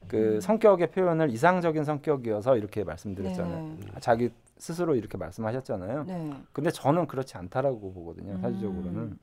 [0.06, 0.40] 그 음.
[0.40, 3.64] 성격의 표현을 이상적인 성격이어서 이렇게 말씀드렸잖아요.
[3.64, 3.86] 네.
[3.98, 6.04] 자기 스스로 이렇게 말씀하셨잖아요.
[6.04, 6.32] 네.
[6.52, 8.38] 근데 저는 그렇지 않다라고 보거든요.
[8.38, 9.18] 사실적으로는 음.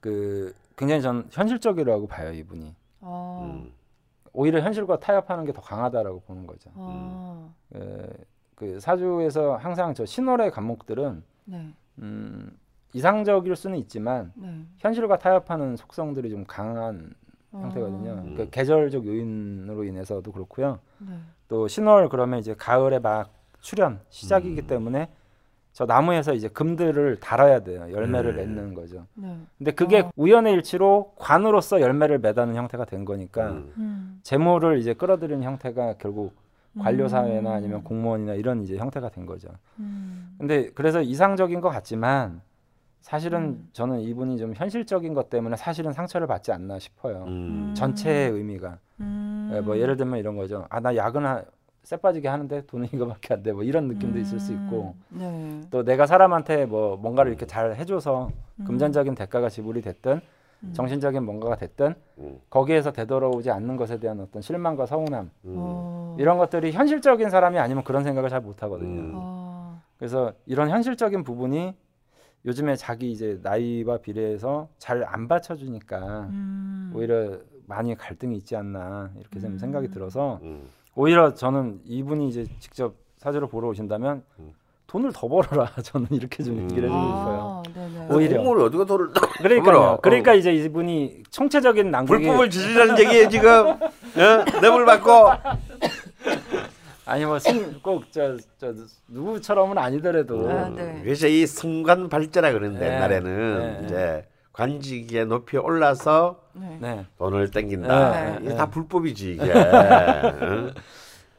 [0.00, 2.74] 그 굉장히 전 현실적이라고 봐요 이분이.
[3.02, 3.40] 아.
[3.44, 3.72] 음.
[4.32, 6.70] 오히려 현실과 타협하는 게 더 강하다라고 보는 거죠.
[6.76, 7.48] 아.
[7.74, 8.06] 에,
[8.54, 11.74] 그 사주에서 항상 저 신월의 감목들은 네.
[11.98, 12.56] 음,
[12.92, 14.64] 이상적일 수는 있지만 네.
[14.78, 17.12] 현실과 타협하는 속성들이 좀 강한
[17.50, 18.10] 형태거든요.
[18.10, 18.14] 아.
[18.14, 18.34] 음.
[18.36, 20.78] 그 계절적 요인으로 인해서도 그렇고요.
[20.98, 21.18] 네.
[21.48, 24.66] 또 신월 그러면 이제 가을에 막 출현 시작이기 음.
[24.66, 25.10] 때문에
[25.72, 27.86] 저 나무에서 이제 금들을 달아야 돼요.
[27.92, 28.42] 열매를 네.
[28.44, 29.06] 맺는 거죠.
[29.14, 29.36] 네.
[29.58, 30.10] 근데 그게 어.
[30.16, 33.72] 우연의 일치로 관으로서 열매를 매다는 형태가 된 거니까 음.
[33.78, 34.20] 음.
[34.22, 36.34] 재물을 이제 끌어들이는 형태가 결국
[36.78, 37.54] 관료 사회나 음.
[37.54, 39.48] 아니면 공무원이나 이런 이제 형태가 된 거죠.
[39.78, 40.34] 음.
[40.38, 42.40] 근데 그래서 이상적인 것 같지만
[43.00, 43.68] 사실은 음.
[43.72, 47.24] 저는 이분이 좀 현실적인 것 때문에 사실은 상처를 받지 않나 싶어요.
[47.28, 47.72] 음.
[47.76, 49.50] 전체의 의미가 음.
[49.54, 50.66] 예, 뭐 예를 들면 이런 거죠.
[50.68, 51.24] 아 나 야근
[51.82, 53.52] 쎄 빠지게 하는데 돈은 이거밖에 안 돼.
[53.52, 55.60] 뭐 이런 느낌도 있을 수 있고 네.
[55.70, 58.64] 또 내가 사람한테 뭐 뭔가를 이렇게 잘 해줘서 음.
[58.64, 60.20] 금전적인 대가가 지불이 됐든
[60.62, 60.72] 음.
[60.74, 62.38] 정신적인 뭔가가 됐든 음.
[62.50, 65.54] 거기에서 되돌아오지 않는 것에 대한 어떤 실망과 서운함 음.
[65.56, 66.16] 어.
[66.18, 69.00] 이런 것들이 현실적인 사람이 아니면 그런 생각을 잘 못 하거든요.
[69.00, 69.12] 음.
[69.16, 69.80] 아.
[69.98, 71.74] 그래서 이런 현실적인 부분이
[72.46, 75.98] 요즘에 자기 이제 나이와 비례해서 잘 안 받쳐주니까
[76.30, 76.92] 음.
[76.94, 79.58] 오히려 많이 갈등이 있지 않나 이렇게 좀 음.
[79.58, 80.68] 생각이 들어서 음.
[80.94, 84.52] 오히려 저는 이분이 이제 직접 사주를 보러 오신다면 음.
[84.86, 87.62] 돈을 더 벌어라 저는 이렇게 좀 얘기를 해주고 싶어요.
[88.08, 88.14] 아.
[88.14, 88.36] 오히려.
[88.38, 89.62] 공무원이 어디가 돈을 그러니까요.
[89.62, 89.98] 벌어?
[90.02, 93.78] 그러니까 이제 이분이 총체적인 난국이 불법을 지지라는 얘기에 지금 어?
[94.60, 95.10] 뇌물 받고
[97.06, 98.74] 아니 뭐꼭저 저
[99.08, 101.00] 누구처럼은 아니더라도 아, 음, 네.
[101.02, 102.94] 그래서 이 순간 발전이라 그러는데 네.
[102.96, 103.84] 옛날에는 네.
[103.84, 106.78] 이제 관직에 높이 올라서 네.
[106.80, 107.06] 네.
[107.18, 108.10] 돈을 땡긴다.
[108.10, 108.38] 네.
[108.40, 108.56] 이게 네.
[108.56, 109.52] 다 불법이지 이게.
[110.42, 110.74] 응?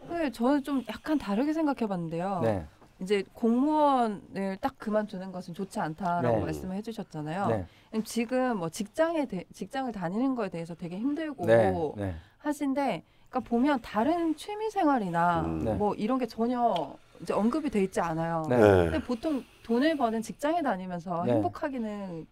[0.09, 2.39] 네, 저는 좀 약간 다르게 생각해봤는데요.
[2.43, 2.65] 네.
[3.01, 6.45] 이제 공무원을 딱 그만두는 것은 좋지 않다라고 네.
[6.45, 7.47] 말씀을 해주셨잖아요.
[7.47, 7.65] 네.
[8.03, 11.71] 지금 뭐 직장에 대, 직장을 다니는 거에 대해서 되게 힘들고 네.
[11.95, 12.15] 네.
[12.37, 15.63] 하신데, 그러니까 보면 다른 취미 생활이나 음.
[15.65, 15.73] 네.
[15.73, 18.45] 뭐 이런 게 전혀 이제 언급이 돼 있지 않아요.
[18.49, 18.57] 네.
[18.57, 21.33] 근데 보통 돈을 버는 직장에 다니면서 네.
[21.33, 22.27] 행복하기는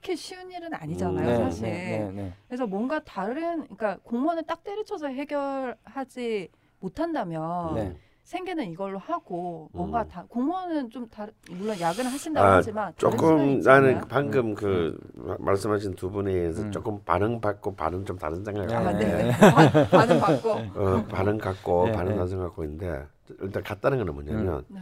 [0.00, 1.44] 그렇게 쉬운 일은 아니잖아요, 음, 네.
[1.44, 1.62] 사실.
[1.68, 2.12] 네.
[2.14, 2.32] 네.
[2.46, 6.48] 그래서 뭔가 다른, 그러니까 공무원을 딱 때려쳐서 해결하지
[6.80, 7.96] 못한다면 네.
[8.22, 10.08] 생계는 이걸로 하고 뭔가 음.
[10.08, 14.04] 다 공무원은 좀 다른 물론 야근을 하신다고 아, 하지만 조금 나는 않나요?
[14.08, 16.70] 방금 그 마- 말씀하신 두 분에 의해서 음.
[16.70, 18.74] 조금 반응 받고 반응 좀 다른 생각을 네.
[18.74, 19.30] 아, 하는데 네.
[19.32, 22.14] 반- 반응 받고 어, 반응 갖고 네, 반응 네.
[22.16, 23.06] 다른 생각 갖고 있는데
[23.40, 24.80] 일단 같다는 거는 뭐냐면 네.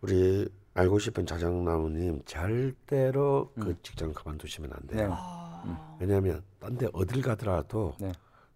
[0.00, 3.76] 우리 알고 싶은 자장나무님 절대로 그 음.
[3.82, 5.08] 직장 그만두시면 안 돼요.
[5.08, 5.14] 네.
[5.16, 8.12] 아, 왜냐하면 딴 데 어딜 가더라도 네.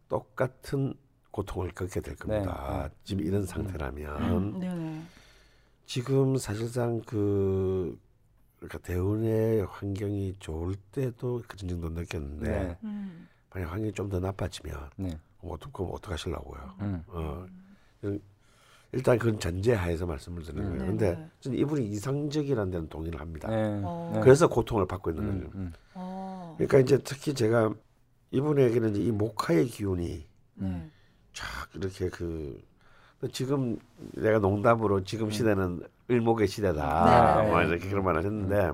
[0.08, 0.94] 똑같은
[1.30, 2.88] 고통을 겪게 될 겁니다.
[2.88, 2.94] 네.
[3.04, 5.02] 지금 이런 상태라면 네네.
[5.86, 7.96] 지금 사실상 그
[8.56, 12.78] 그러니까 대운의 환경이 좋을 때도 그런 정도 느꼈는데 네.
[12.82, 13.28] 음.
[13.54, 15.16] 만약 환경이 좀 더 나빠지면 네.
[15.38, 16.74] 그럼 어떡 그럼 어떡하시려고요?
[16.80, 17.04] 음.
[17.06, 17.46] 어,
[18.92, 20.70] 일단 그건 전제하에서 말씀을 드리는 음.
[20.70, 20.82] 거예요.
[20.82, 21.30] 네, 근데 네.
[21.40, 23.48] 저는 이분이 이상적이라는 데는 동의를 합니다.
[23.48, 23.80] 네.
[23.84, 24.12] 어.
[24.14, 24.20] 네.
[24.20, 25.50] 그래서 고통을 받고 있는 음, 거예요.
[25.56, 25.72] 음.
[25.94, 26.54] 어.
[26.56, 27.74] 그러니까 이제 특히 제가
[28.30, 30.90] 이분에게는 이제 이 목화의 기운이 네.
[31.34, 32.62] 쫙 이렇게 그
[33.32, 33.78] 지금
[34.14, 37.68] 내가 농담으로 지금 시대는 을목의 시대다 네, 뭐 네.
[37.68, 38.72] 이렇게 그런 말을 했는데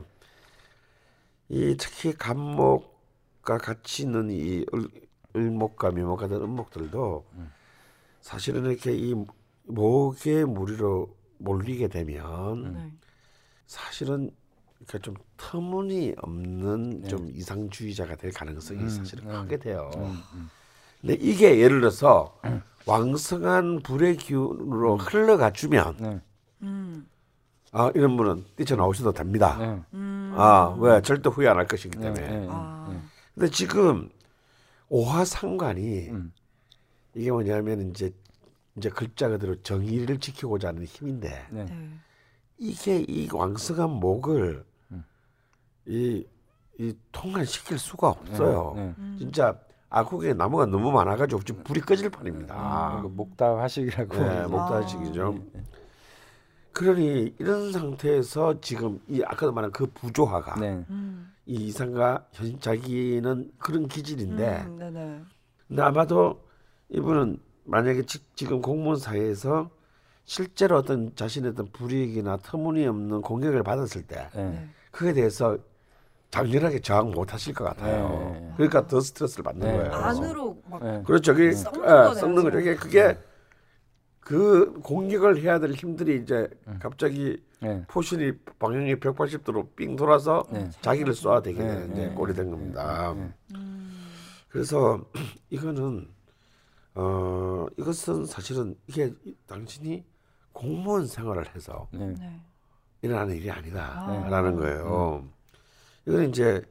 [1.49, 4.89] 이 특히 간목과 같이 있는 이 을,
[5.35, 7.25] 을목과 묘목 같은 음목들도
[8.21, 9.15] 사실은 이렇게 이
[9.65, 12.93] 목의 무리로 몰리게 되면 네.
[13.67, 14.31] 사실은
[14.87, 17.09] 그러니까 좀 터무니없는 네.
[17.09, 19.43] 좀 이상주의자가 될 가능성이 음, 사실은 음.
[19.43, 19.91] 크게 돼요.
[19.97, 20.51] 음, 음.
[21.01, 22.39] 근데 이게 예를 들어서
[22.87, 26.21] 왕성한 불의 기운으로 흘러가 주면 네.
[26.63, 27.07] 음.
[27.73, 29.57] 아 이런 분은 뛰쳐나오셔도 됩니다.
[29.59, 29.83] 네.
[29.95, 30.33] 음.
[30.37, 32.13] 아왜 절대 후회 안 할 것이기 네.
[32.13, 32.41] 때문에.
[32.41, 32.47] 네.
[32.51, 32.89] 아.
[32.91, 33.01] 네.
[33.35, 34.11] 근데 지금
[34.89, 36.33] 오화상관이 음.
[37.15, 38.13] 이게 뭐냐면 이제
[38.77, 41.65] 이제 글자 그대로 정의를 지키고자 하는 힘인데 네.
[41.65, 41.89] 네.
[42.59, 45.05] 이게 이 왕성한 목을 음.
[45.87, 46.27] 이,
[46.79, 48.73] 이 통관시킬 수가 없어요.
[48.77, 48.95] 네.
[48.99, 49.17] 음.
[49.19, 49.59] 진짜
[49.91, 52.55] 아국에 나무가 너무 많아가지고 지금 불이 꺼질 판입니다.
[52.57, 54.17] 아, 그 목다 화식이라고.
[54.17, 54.47] 네, 이제.
[54.49, 55.39] 목다식이죠.
[55.53, 55.65] 네.
[56.73, 60.85] 그러니 이런 상태에서 지금 이 아까도 말한 그 부조화가 네.
[60.91, 61.33] 음.
[61.47, 64.77] 이 이상과 현 자기는 그런 기질인데 음.
[64.79, 65.23] 네네.
[65.69, 66.43] 근데 아마도
[66.89, 69.71] 이분은 만약에 지, 지금 공무원 사회에서
[70.25, 74.45] 실제로 어떤 자신의 어떤 불이익이나 터무니없는 공격을 받았을 때 네.
[74.45, 74.69] 네.
[74.91, 75.59] 그에 대해서
[76.31, 78.09] 장렬하게 저항 못 하실 것 같아요.
[78.09, 78.53] 네, 네, 네.
[78.57, 79.77] 그러니까 더 스트레스를 받는 네.
[79.77, 79.93] 거예요.
[79.93, 81.03] 안으로 막 네.
[81.05, 81.35] 그렇죠.
[81.35, 82.61] 그게 썩는 예, 썩는 거죠.
[82.61, 83.19] 이게 그게
[84.19, 86.79] 그 공격을 해야 될 힘들이 이제 음.
[86.81, 87.85] 갑자기 네.
[87.89, 90.71] 포신이 방향이 180도로 삥 돌아서 네.
[90.81, 93.15] 자기를 쏴야 되게 네, 되는 이제 네, 꼴이 네, 된 겁니다.
[93.15, 93.35] 네, 네.
[93.55, 94.09] 음.
[94.49, 95.05] 그래서
[95.51, 96.09] 이거는
[96.95, 99.13] 어 이것은 사실은 이게
[99.47, 100.05] 당신이
[100.53, 102.15] 공무원 생활을 해서 네.
[102.19, 102.41] 네.
[103.03, 104.57] 일어나는 일이 아니다라는 아.
[104.57, 105.25] 거예요.
[106.07, 106.63] 이거는 이제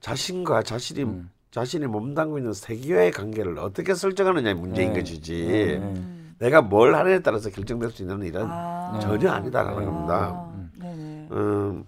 [0.00, 1.30] 자신과 자신이 음.
[1.50, 5.00] 자신이 몸담고 있는 세계와의 관계를 어떻게 설정하느냐의 문제인 네.
[5.00, 5.76] 것이지 네.
[5.78, 6.36] 음.
[6.38, 8.98] 내가 뭘 하느냐에 따라서 결정될 수 있는 일은 아.
[9.00, 9.84] 전혀 아니다라는 네.
[9.84, 10.14] 겁니다.
[10.14, 10.72] 아, 음.
[10.78, 11.28] 네네.
[11.32, 11.84] 음,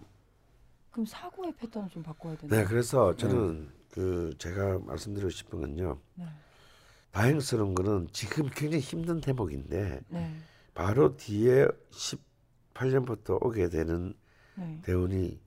[0.90, 2.60] 그럼 사고의 패턴을 좀 바꿔야 되나요?
[2.60, 5.98] 네, 그래서 저는 그 제가 말씀드리고 싶은 건요.
[6.14, 6.26] 네.
[7.12, 10.34] 다행스러운 거는 지금 굉장히 힘든 대목인데 네.
[10.74, 14.14] 바로 뒤에 18년부터 오게 되는
[14.54, 14.80] 네.
[14.82, 15.40] 대운이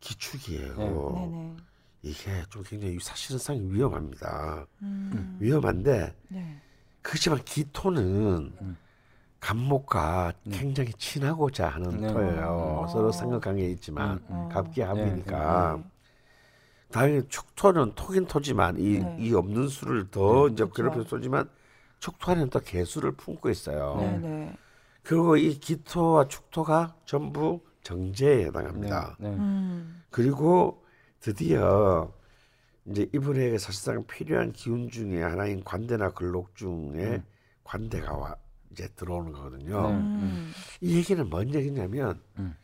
[0.00, 0.76] 기축이에요.
[0.76, 1.56] 네네.
[2.02, 4.66] 이게 좀 굉장히 사실상 위험합니다.
[4.82, 5.36] 음.
[5.40, 6.60] 위험한데 네.
[7.02, 8.76] 그렇지만 기토는 음.
[9.40, 10.58] 간목과 네.
[10.58, 12.12] 굉장히 친하고자 하는 네.
[12.12, 12.84] 토예요.
[12.86, 12.88] 음.
[12.92, 14.48] 서로 삼각관계에 있지만 음, 음.
[14.48, 15.90] 갑기 합이니까 네.
[16.90, 19.16] 당연히 축토는 토긴 토지만 이, 네.
[19.20, 20.72] 이 없는 수를 더 이제 그렇죠.
[20.72, 21.48] 괴롭혀 쏘지만
[22.00, 23.96] 축토에는 또 개수를 품고 있어요.
[23.98, 24.56] 네네.
[25.02, 29.16] 그리고 이 기토와 축토가 전부 정제에 해당합니다.
[29.18, 29.30] 네.
[29.30, 29.36] 네.
[29.36, 30.02] 음.
[30.10, 30.84] 그리고
[31.20, 32.12] 드디어
[32.86, 37.24] 이제 이분에게 사실상 필요한 기운 중에 하나인 관대나 근록 중에 음.
[37.64, 38.36] 관대가 와
[38.70, 39.88] 이제 들어오는 거거든요.
[39.88, 39.94] 네.
[39.94, 40.52] 음.
[40.80, 42.54] 이 얘기는 뭔 얘기냐면 음.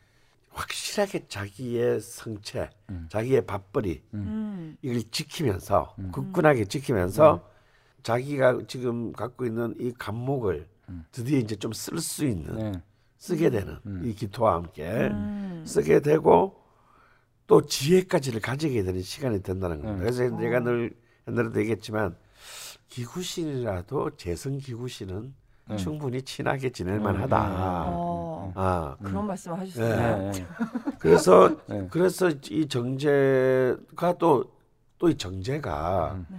[0.55, 3.07] 확실하게 자기의 성체, 음.
[3.11, 4.77] 자기의 밥벌이 음.
[4.81, 6.11] 이걸 지키면서 음.
[6.11, 7.45] 굳건하게 지키면서
[8.03, 11.05] 자기가 지금 갖고 있는 이 감목을 음.
[11.11, 12.71] 드디어 이제 좀 쓸 수 있는 네.
[13.17, 14.01] 쓰게 되는 음.
[14.05, 15.63] 이 기토와 함께 음.
[15.67, 16.63] 쓰게 되고
[17.47, 19.95] 또 지혜까지를 가지게 되는 시간이 된다는 겁니다.
[19.95, 19.99] 음.
[19.99, 20.59] 그래서 내가 어.
[20.61, 20.95] 늘
[21.27, 22.15] 옛날에도 얘기했지만
[22.89, 25.33] 기구신이라도 재성 기구신은
[25.71, 25.77] 음.
[25.77, 27.03] 충분히 친하게 지낼 음.
[27.03, 27.85] 만하다.
[27.87, 28.14] 어.
[28.55, 30.17] 아, 그런 말씀을 하셨어요.
[30.17, 30.31] 네.
[30.31, 30.31] 네.
[30.31, 30.45] 네.
[30.99, 31.87] 그래서 네.
[31.91, 34.55] 그래서 이 정제가 또
[34.97, 36.25] 또 이 정제가 음.
[36.29, 36.37] 네.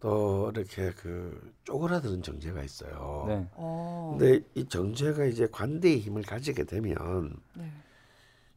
[0.00, 3.24] 또 이렇게 그 쪼그라드는 정제가 있어요.
[3.28, 3.48] 네.
[3.54, 4.16] 어.
[4.18, 7.70] 근데 이 정제가 이제 관대의 힘을 가지게 되면 네.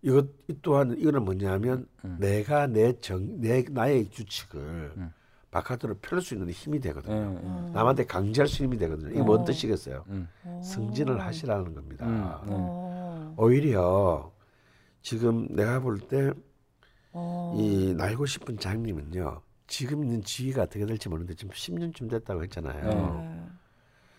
[0.01, 2.17] 이것 이 또한 이거는 뭐냐면 음.
[2.19, 5.13] 내가 내 정 내 나의 규칙을 음.
[5.55, 6.89] 바깥으로 펼 수 있는 힘이 네.
[6.89, 7.15] 되거든요.
[7.15, 7.39] 네.
[7.43, 7.71] 음.
[7.73, 9.09] 남한테 강제할 수 힘이 되거든요.
[9.09, 9.45] 이게 뭔 어.
[9.45, 10.03] 뜻이겠어요?
[10.09, 10.27] 음.
[10.43, 10.61] 어.
[10.61, 12.05] 승진을 하시라는 겁니다.
[12.05, 12.23] 음.
[12.45, 12.53] 네.
[12.57, 13.33] 어.
[13.37, 14.31] 오히려
[15.01, 16.31] 지금 내가 볼 때이
[17.13, 17.93] 어.
[17.95, 19.41] 날고 싶은 장님은요.
[19.67, 22.83] 지금 있는 지위가 어떻게 될지 모르는데 지금 10년쯤 됐다고 했잖아요.
[22.83, 23.47] 네.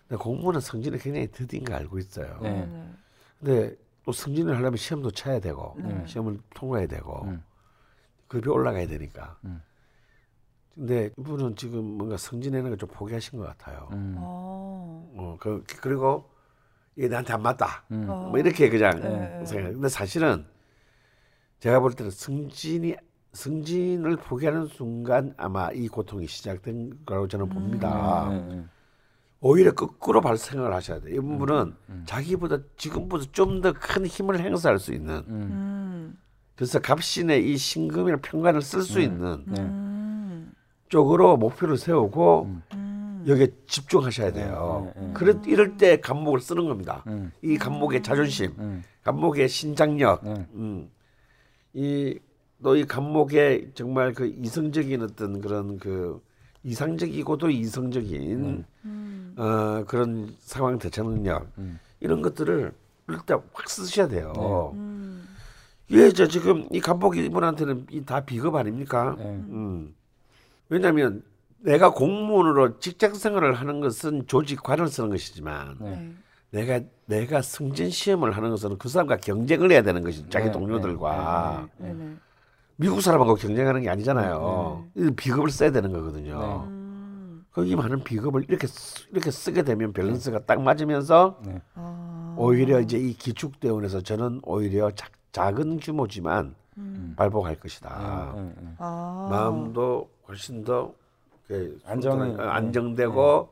[0.09, 2.39] 근데 공무원은 승진을 굉장히 더딘 거 알고 있어요.
[2.43, 2.65] 네.
[2.65, 2.93] 네.
[3.39, 6.03] 근데 또 승진을 하려면 시험도 쳐야 되고 네.
[6.07, 7.43] 시험을 통과해야 되고 음.
[8.27, 9.39] 급이 올라가야 되니까.
[10.77, 10.87] 음.
[10.87, 13.89] 근데 이분은 지금 뭔가 승진하는 걸 좀 포기하신 것 같아요.
[13.93, 14.15] 음.
[14.19, 15.11] 어.
[15.17, 16.29] 어, 그, 그리고
[16.97, 17.85] 이게 나한테 안 맞다.
[17.91, 18.07] 음.
[18.09, 18.29] 어.
[18.29, 19.45] 뭐 이렇게 그냥 네.
[19.47, 19.73] 생각.
[19.73, 20.45] 근데 사실은
[21.61, 22.97] 제가 볼 때는 승진이
[23.33, 28.29] 승진을 포기하는 순간 아마 이 고통이 시작된 거라고 저는 봅니다.
[28.31, 28.41] 네.
[28.57, 28.65] 네.
[29.41, 31.15] 오히려 거꾸로 발생을 하셔야 돼요.
[31.17, 32.03] 이분은 음.
[32.07, 35.29] 자기보다 지금보다 좀 더 큰 힘을 행사할 수 있는 음.
[35.29, 36.19] 음.
[36.55, 39.03] 그래서 갑신의 이 신금이나 평관을 쓸수 음.
[39.03, 39.61] 있는 네.
[39.61, 39.93] 음.
[40.89, 42.63] 쪽으로 목표를 세우고 음.
[42.75, 43.25] 음.
[43.27, 44.93] 여기에 집중하셔야 돼요.
[44.95, 45.13] 네, 네, 네.
[45.15, 47.03] 그래 이럴 때 감목을 쓰는 겁니다.
[47.09, 47.33] 음.
[47.43, 48.85] 이 감목의 자존심, 음.
[49.03, 50.47] 감목의 신장력, 네.
[50.55, 50.89] 음,
[51.73, 56.21] 이또 이 감목의 정말 그 이성적인 어떤 그런 그
[56.63, 59.35] 이상적이고도 이성적인 음.
[59.37, 61.79] 어, 그런 상황 대처 능력 음.
[62.01, 62.73] 이런 것들을
[63.09, 64.73] 일단 확 쓰셔야 돼요.
[64.75, 65.27] 음.
[65.91, 69.15] 예, 저 지금 이 감독 이분한테는 이다 비겁 아닙니까?
[69.19, 69.25] 네.
[69.25, 69.95] 음.
[70.69, 71.23] 왜냐하면
[71.59, 75.91] 내가 공무원으로 직장 생활을 하는 것은 조직관을 쓰는 것이지만 네.
[75.91, 76.13] 네.
[76.51, 81.69] 내가 내가 승진 시험을 하는 것은 그 사람과 경쟁을 해야 되는 것이 자기 네, 동료들과
[81.79, 81.93] 네.
[81.93, 82.15] 네.
[82.77, 84.87] 미국 사람하고 경쟁하는 게 아니잖아요.
[84.97, 86.39] 이 비겁을 써야 되는 거거든요.
[86.39, 86.47] 네.
[86.71, 87.47] 음.
[87.51, 91.61] 거기 많은 비겁을 이렇게 쓰- 이렇게 쓰게 되면 밸런스가 딱 맞으면서 네.
[91.75, 92.35] 아.
[92.39, 97.15] 오히려 이제 이 기축대원에서 저는 오히려 자- 작은 규모지만 음.
[97.17, 98.33] 발복할 것이다.
[98.37, 98.43] 네.
[98.43, 98.53] 네.
[98.61, 98.69] 네.
[98.79, 99.29] 아.
[99.31, 100.93] 마음도 훨씬 더
[101.51, 103.49] sultan- 어, 안정되고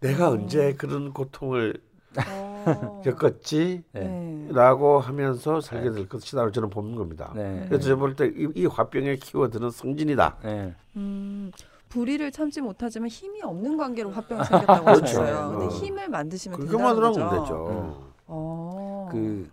[0.00, 1.80] 내가 언제 그런 고통을
[2.28, 3.00] 어.
[3.04, 3.82] 겪었지?
[3.92, 4.48] 네.
[4.50, 7.32] 라고 하면서 살게 될 것이다라고 저는 보는 겁니다.
[7.34, 7.64] 네.
[7.68, 10.36] 그래서 제가 볼 때이 이 화병의 키워드는 승진이다.
[10.44, 10.74] 네.
[10.96, 11.50] 음.
[11.88, 15.02] 불의를 참지 못하지만 힘이 없는 관계로 화병이 생겼다고 그렇죠.
[15.02, 15.50] 하셨어요.
[15.50, 15.68] 근데 어.
[15.68, 17.12] 힘을 만드시면 된다는 거죠.
[17.30, 18.06] 되죠.
[18.26, 19.08] 어.
[19.10, 19.50] 그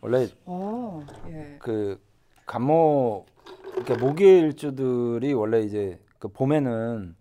[0.00, 1.04] 원래 어.
[1.28, 1.56] 예.
[1.60, 1.98] 그
[2.46, 3.24] 감모
[3.84, 7.14] 그러니까 모기일주들이 원래 이제 그 봄에는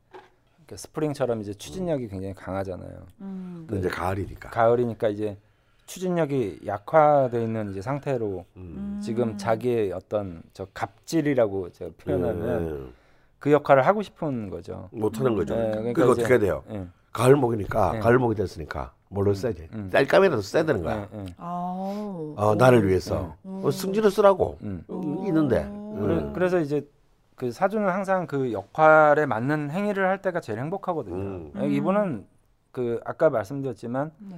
[0.59, 3.05] 이렇게 스프링처럼 이제 추진력이 굉장히 강하잖아요.
[3.21, 3.65] 음.
[3.67, 4.49] 근데 이제 가을이니까.
[4.49, 5.37] 가을이니까 이제
[5.85, 8.99] 추진력이 약화돼 있는 이제 상태로 음.
[9.01, 12.91] 지금 자기의 어떤 저 갑질이라고 제가 표현하면 네.
[13.39, 14.89] 그 역할을 하고 싶은 거죠.
[14.91, 15.55] 못하는 거죠.
[15.55, 16.63] 네, 그러니까 그러니까 이제- 어떻게 돼요?
[16.71, 16.87] 예.
[17.13, 17.99] 가을목이니까 네.
[17.99, 19.67] 가을목이 됐으니까 뭘로 써야지?
[19.73, 19.89] 음.
[19.91, 21.07] 쌀감이라도 써야 되는 거야.
[21.13, 21.25] 예, 예.
[21.37, 22.33] 아우.
[22.37, 23.61] 어, 나를 위해서 음.
[23.63, 24.83] 어, 승진을 쓰라고 음.
[24.89, 25.99] 음, 있는데 음.
[26.01, 26.33] 그래, 음.
[26.33, 26.87] 그래 서 이제
[27.35, 31.15] 그 사주는 항상 그 역할에 맞는 행위를 할 때가 제일 행복하거든요.
[31.15, 31.51] 음.
[31.61, 32.25] 예, 이분은
[32.71, 34.35] 그 아까 말씀드렸지만 네.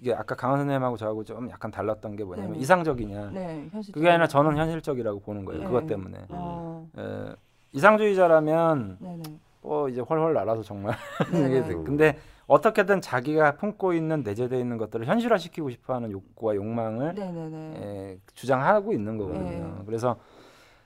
[0.00, 2.58] 이게 아까 강원 선생님하고 저하고 좀 약간 달랐던 게 뭐냐면 네.
[2.58, 3.68] 이상적이냐 네.
[3.70, 3.94] 현실.
[3.94, 5.60] 그게 아니라 저는 현실적이라고 보는 거예요.
[5.60, 5.66] 네.
[5.66, 6.88] 그것 때문에 어.
[6.98, 7.36] 예,
[7.72, 9.22] 이상주의자라면 네네.
[9.60, 10.96] 뭐 이제 훨훨 날아서 정말
[11.84, 17.74] 근데 어떻게든 자기가 품고 있는 내재되어 있는 것들을 현실화시키고 싶어하는 욕구와 욕망을 네네네.
[17.82, 19.74] 예, 주장하고 있는 거거든요.
[19.78, 19.82] 네.
[19.86, 20.18] 그래서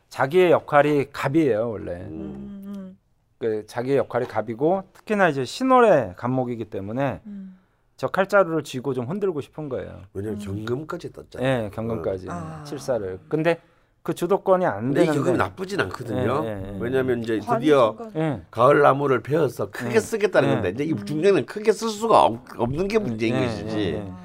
[0.09, 1.93] 자기의 역할이 갑이에요 원래.
[2.03, 2.63] 음.
[2.67, 2.99] 음.
[3.39, 7.59] 그 자기의 역할이 갑이고 특히나 이제 신월의 갑목이기 때문에 음.
[7.97, 10.03] 저 칼자루를 쥐고 좀 흔들고 싶은 거예요.
[10.13, 11.65] 왜냐면 경금까지 떴잖아요.
[11.65, 12.63] 예, 경금까지 아.
[12.65, 13.21] 칠사를.
[13.29, 13.61] 근데
[14.07, 15.13] 그 주도권이 안 되는데.
[15.13, 16.43] 경금이 나쁘진 않거든요.
[16.45, 16.79] 예, 예, 예.
[16.79, 18.41] 왜냐하면 이제 드디어 예.
[18.53, 19.99] 가을 나무를 베어서 크게 네.
[19.99, 20.55] 쓰겠다는 네.
[20.55, 23.77] 건데 이제 이 중간에는 크게 쓸 수가 없, 없는 게 문제인 네, 것이지.
[23.77, 24.09] 네, 네.
[24.09, 24.17] 아.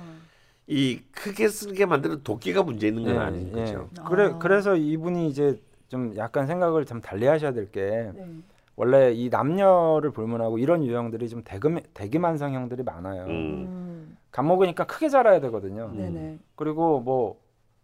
[0.68, 3.90] 이 크게 쓰게 만드는 도끼가 문제 있는 건 아닌 거죠.
[4.06, 4.38] 그래 아.
[4.38, 8.28] 그래서 이분이 이제 좀 약간 생각을 좀 달리 하셔야 될게 네.
[8.76, 13.24] 원래 이 남녀를 불문하고 이런 유형들이 좀 대금 대기만성형들이 많아요.
[13.24, 13.30] 음.
[13.32, 14.18] 음.
[14.30, 15.92] 갑목이니까 크게 자라야 되거든요.
[15.92, 16.38] 네네.
[16.56, 17.40] 그리고 뭐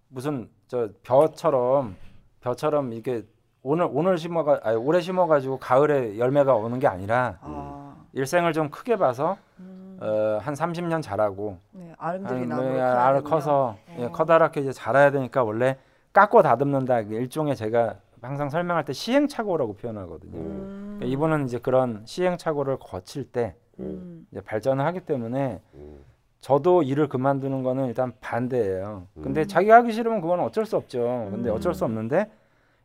[0.10, 1.96] 무슨 저 벼처럼
[2.42, 3.24] 벼처럼 이게
[3.64, 7.96] 오늘 오늘 심어가 아니 올해 심어가지고 가을에 열매가 오는 게 아니라 아.
[8.14, 9.98] 일생을 좀 크게 봐서 음.
[10.02, 11.94] 어, 한 30년 자라고 네.
[11.98, 13.30] 아름드리 한 나무로 뭐, 커야 알 되고요.
[13.30, 14.12] 커서 예, 어.
[14.12, 15.78] 커다랗게 이제 자라야 되니까 원래
[16.14, 20.38] 깎고 다듬는다 일종의 제가 항상 설명할 때 시행착오라고 표현하거든요.
[20.38, 20.96] 음.
[20.98, 24.26] 그러니까 이분은 이제 그런 시행착오를 거칠 때 음.
[24.32, 26.04] 이제 발전을 하기 때문에 음.
[26.42, 29.08] 저도 일을 그만두는 거는 일단 반대예요.
[29.22, 29.48] 근데 음.
[29.48, 31.30] 자기가 하기 싫으면 그건 어쩔 수 없죠.
[31.32, 31.56] 근데 음.
[31.56, 32.30] 어쩔 수 없는데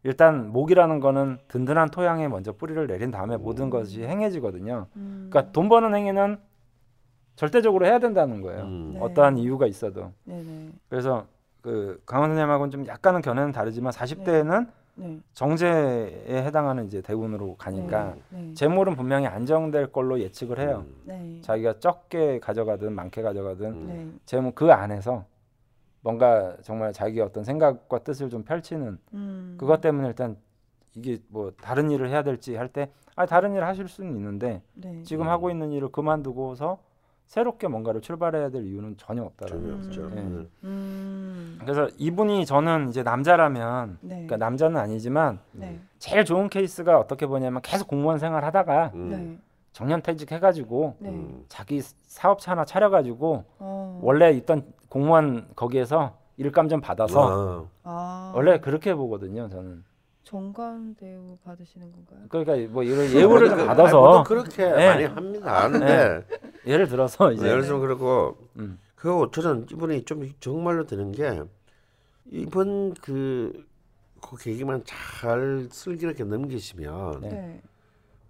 [0.04, 4.86] 일단 목이라는 거는 든든한 토양에 먼저 뿌리를 내린 다음에 모든 것이 행해지거든요.
[4.96, 5.28] 음.
[5.30, 6.38] 그러니까 돈 버는 행위는
[7.36, 8.62] 절대적으로 해야 된다는 거예요.
[8.62, 8.90] 음.
[8.94, 9.00] 네.
[9.00, 10.12] 어떠한 이유가 있어도.
[10.24, 10.72] 네네.
[10.88, 11.26] 그래서
[11.60, 14.72] 그 강원 선생님하고는 좀 약간은 견해는 다르지만 40대에는 네.
[15.34, 18.54] 정제에 해당하는 이제 대운으로 가니까 네.
[18.54, 20.84] 재물은 분명히 안정될 걸로 예측을 해요.
[20.86, 21.02] 음.
[21.04, 21.38] 네.
[21.42, 23.86] 자기가 적게 가져가든 많게 가져가든 음.
[23.86, 24.18] 네.
[24.26, 25.24] 재무 그 안에서
[26.02, 29.56] 뭔가 정말 자기의 어떤 생각과 뜻을 좀 펼치는 음.
[29.58, 30.36] 그것 때문에 일단
[30.94, 35.02] 이게 뭐 다른 일을 해야 될지 할 때 아 다른 일 하실 수는 있는데 네.
[35.02, 35.28] 지금 음.
[35.28, 36.78] 하고 있는 일을 그만두고서
[37.32, 39.82] 새롭게 뭔가를 출발해야 될 이유는 전혀 없다라는 전혀 음.
[39.86, 40.02] 없죠.
[40.02, 40.20] 예.
[40.20, 40.50] 음.
[40.64, 41.58] 음.
[41.62, 44.26] 그래서 이분이 저는 이제 남자라면 네.
[44.26, 45.80] 그러니까 남자는 아니지만 네.
[45.98, 49.08] 제일 좋은 케이스가 어떻게 보냐면 계속 공무원 생활 하다가 음.
[49.08, 49.38] 네.
[49.72, 51.08] 정년 퇴직 해가지고 네.
[51.08, 51.46] 음.
[51.48, 54.00] 자기 사업차 하나 차려가지고 어.
[54.02, 57.90] 원래 있던 공무원 거기에서 일감 좀 받아서 아.
[57.90, 58.32] 아.
[58.36, 59.82] 원래 그렇게 보거든요 저는
[60.24, 62.20] 정관 대우 받으시는 건가요?
[62.28, 64.86] 그러니까 뭐 이런 예우를 좀 받아서 그렇게 네.
[64.88, 65.68] 많이 합니다.
[65.68, 66.24] 근데
[66.66, 68.78] 예를 들어서 이제 예를 들면 그렇고 음.
[68.94, 71.42] 그리고 저는 이분이 좀 정말로 되는 게
[72.26, 73.66] 이번 그,
[74.20, 77.28] 그 계기만 잘 슬기롭게 넘기시면 네.
[77.28, 77.62] 네.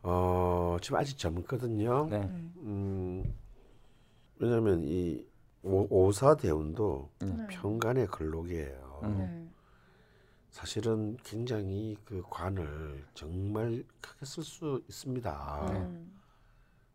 [0.03, 2.09] 어 지금 아직 젊거든요.
[2.11, 2.21] 네.
[2.21, 2.29] 네.
[2.63, 3.35] 음
[4.39, 5.25] 왜냐하면 이
[5.63, 7.47] 오, 오사 대운도 음.
[7.51, 9.01] 평간의 근록이에요.
[9.05, 9.52] 음.
[10.53, 10.61] 네.
[10.61, 15.67] 사실은 굉장히 그 관을 정말 크게 쓸 수 있습니다.
[15.73, 15.79] 네.
[15.79, 16.21] 음.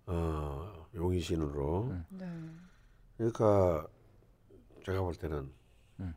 [0.06, 1.84] 어 용의신으로.
[1.86, 2.06] 음.
[2.10, 2.26] 네.
[3.18, 3.88] 그러니까
[4.86, 5.52] 제가 볼 때는
[6.00, 6.14] 음.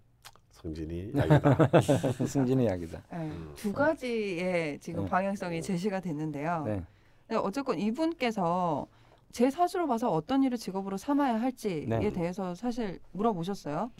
[0.50, 1.80] 성진이 약이다.
[2.26, 3.02] 승진의 이야기다.
[3.10, 3.16] 네.
[3.16, 3.52] 음.
[3.56, 5.10] 두 가지의 지금 네.
[5.10, 6.64] 방향성이 제시가 됐는데요.
[6.66, 6.84] 네.
[7.28, 8.86] 네, 어쨌건 이분께서
[9.32, 12.12] 제 사주로 봐서 어떤 일을 직업으로 삼아야 할지에 네.
[12.12, 13.92] 대해서 사실 물어보셨어요.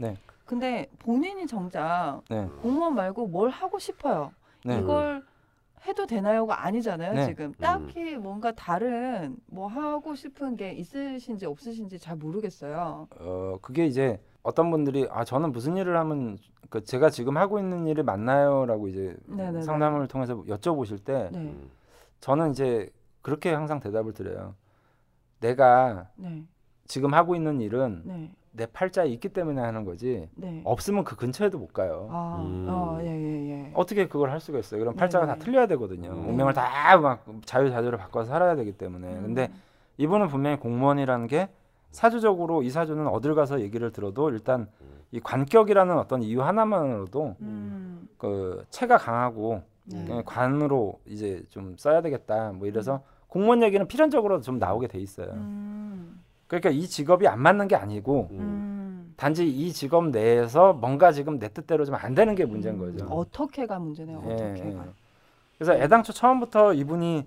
[0.50, 0.86] 네.
[0.86, 2.48] 근데 본인이 정작 네.
[2.60, 4.32] 공무원 말고 뭘 하고 싶어요.
[4.64, 4.78] 네.
[4.78, 5.22] 이걸
[5.86, 7.14] 해도 되나요가 아니잖아요.
[7.14, 7.26] 네.
[7.26, 13.06] 지금 딱히 뭔가 다른 뭐 하고 싶은 게 있으신지 없으신지 잘 모르겠어요.
[13.18, 16.36] 어 그게 이제 어떤 분들이 아 저는 무슨 일을 하면
[16.68, 19.62] 그 제가 지금 하고 있는 일을 맞나요라고 이제 네네네.
[19.62, 21.70] 상담을 통해서 여쭤보실 때 네, 음.
[22.20, 22.90] 저는 이제
[23.22, 24.54] 그렇게 항상 대답을 드려요.
[25.40, 26.42] 내가 네,
[26.86, 30.60] 지금 하고 있는 일은 네, 내 팔자에 있기 때문에 하는 거지 네.
[30.64, 32.08] 없으면 그 근처에도 못 가요.
[32.10, 32.66] 아, 음.
[32.68, 33.70] 어, 예, 예, 예.
[33.74, 34.80] 어떻게 그걸 할 수가 있어요?
[34.80, 35.38] 그럼 팔자가 네네.
[35.38, 36.10] 다 틀려야 되거든요.
[36.10, 36.28] 음.
[36.30, 39.06] 운명을 다 막 자유자재로 바꿔서 살아야 되기 때문에.
[39.06, 39.22] 음.
[39.22, 39.50] 근데
[39.98, 41.48] 이분은 분명히 공무원이라는 게
[41.92, 44.68] 사주적으로 이 사주는 어딜 가서 얘기를 들어도 일단
[45.12, 50.04] 이 관격이라는 어떤 이유 하나만으로도 음, 그 체가 강하고 네.
[50.04, 52.52] 그냥 관으로 이제 좀 써야 되겠다.
[52.52, 55.32] 뭐 이래서 공무원 얘기는 필연적으로 좀 나오게 돼 있어요.
[56.50, 58.38] 음, 그러니까 이 직업이 안 맞는 게 아니고 음.
[58.38, 59.14] 음.
[59.16, 63.04] 단지 이 직업 내에서 뭔가 지금 내 뜻대로 좀 안 되는 게 문제인 거죠.
[63.06, 64.22] 어떻게가 문제네요.
[64.28, 64.84] 예, 어떻게가.
[64.86, 64.90] 예.
[65.58, 67.26] 그래서 애당초 처음부터 이분이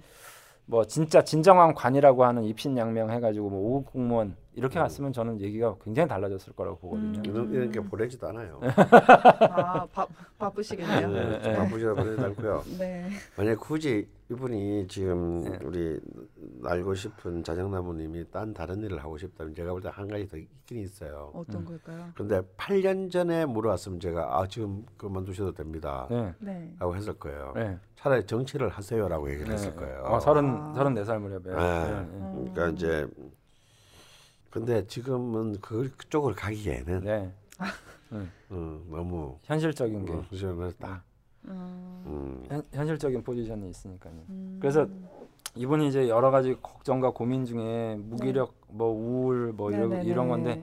[0.65, 4.83] 뭐 진짜 진정한 관이라고 하는 입신양명 해가지고 뭐 오급 공무원 이렇게 음.
[4.83, 7.19] 갔으면 저는 얘기가 굉장히 달라졌을 거라고 보거든요.
[7.19, 7.25] 음.
[7.25, 8.61] 이런, 이런 게 보내지도 않아요.
[8.63, 11.07] 아, 바, 바쁘시겠네요.
[11.09, 11.55] 네, 네.
[11.55, 12.63] 바쁘시다 보내지 않고요.
[12.79, 13.09] 네.
[13.35, 15.59] 만약 굳이 이분이 지금 네.
[15.63, 15.99] 우리
[16.63, 20.77] 알고 싶은 자정나무님이 딴 다른 일을 하고 싶다면 제가 볼 때 한 가지 더 있긴
[20.79, 21.31] 있어요.
[21.33, 21.65] 어떤 음.
[21.65, 22.05] 걸까요?
[22.15, 26.07] 근데 8년 전에 물어왔으면 제가 아 지금 그만두셔도 됩니다.
[26.09, 26.73] 네, 네.
[26.79, 27.53] 라고 했을 거예요.
[27.55, 27.77] 네.
[28.03, 29.53] 차라리 정치를 하세요라고 얘기를 네.
[29.53, 30.03] 했을 거예요.
[30.03, 30.73] 어, 서른 아.
[30.75, 31.43] 서른 네살 무렵에.
[31.43, 31.53] 네.
[31.55, 32.51] 네.
[32.51, 33.07] 그러니까 이제
[34.49, 37.31] 근데 지금은 그 그쪽을 가기에는 네.
[38.51, 40.25] 음, 너무 현실적인 게 어,
[40.79, 41.01] 딱
[41.45, 44.13] 음, 음, 현, 현실적인 포지션이 있으니까요.
[44.29, 44.57] 음.
[44.61, 44.85] 그래서
[45.55, 50.03] 이분이 이제 여러 가지 걱정과 고민 중에 무기력, 뭐 우울, 뭐 이런.
[50.03, 50.61] 이런 건데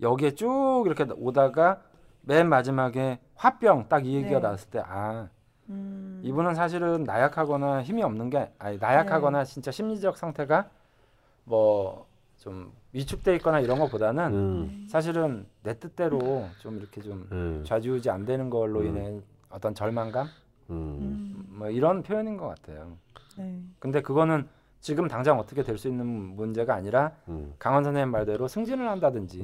[0.00, 1.82] 여기에 쭉 이렇게 오다가
[2.22, 4.40] 맨 마지막에 화병 딱 이 얘기가 네.
[4.40, 5.28] 나왔을 때 아
[5.68, 6.20] 음.
[6.24, 9.44] 이분은 사실은 나약하거나 힘이 없는 게 아니 나약하거나 네.
[9.44, 10.68] 진짜 심리적 상태가
[11.44, 12.08] 뭐
[12.38, 14.86] 좀 위축돼 있거나 이런 것보다는 음.
[14.88, 17.62] 사실은 내 뜻대로 좀 이렇게 좀 음.
[17.66, 18.86] 좌지우지 안 되는 걸로 음.
[18.86, 20.26] 인해 어떤 절망감
[20.70, 20.76] 음.
[20.76, 21.46] 음.
[21.58, 22.96] 뭐 이런 표현인 것 같아요.
[23.36, 23.60] 네.
[23.78, 24.48] 근데 그거는
[24.80, 27.52] 지금 당장 어떻게 될 수 있는 문제가 아니라 음.
[27.58, 29.42] 강원 선생님 말대로 승진을 한다든지.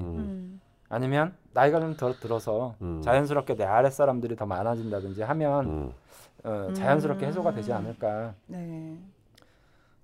[0.95, 3.03] 아니면 나이가 좀 더 들어서 음.
[3.03, 5.92] 자연스럽게 내 아랫 사람들이 더 많아진다든지 하면 음.
[6.45, 7.28] 어, 자연스럽게 음.
[7.28, 8.97] 해소가 되지 않을까 네.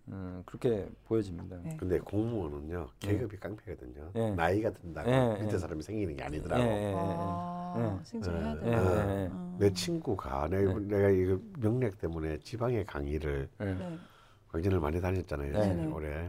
[0.09, 1.57] 음, 그렇게 보여집니다.
[1.63, 1.77] 네.
[1.79, 4.11] 근데 공무원은요 계급이 깡패거든요.
[4.17, 4.31] 예.
[4.31, 5.59] 나이가 든다고 예, 밑에 예.
[5.59, 6.63] 사람이 생기는 게 예, 아니더라고.
[6.65, 8.05] 아, 예.
[8.05, 9.13] 승진을 해야 예, 되나?
[9.13, 9.27] 예, 예.
[9.29, 9.57] 음.
[9.61, 13.67] 내 친구가 내가, 내가 이거 명맥 때문에 지방에 강의를 예.
[13.67, 14.61] 예.
[14.61, 14.79] 네.
[14.79, 15.53] 많이 다녔잖아요.
[15.53, 15.87] 네, 네.
[15.87, 16.29] 올해.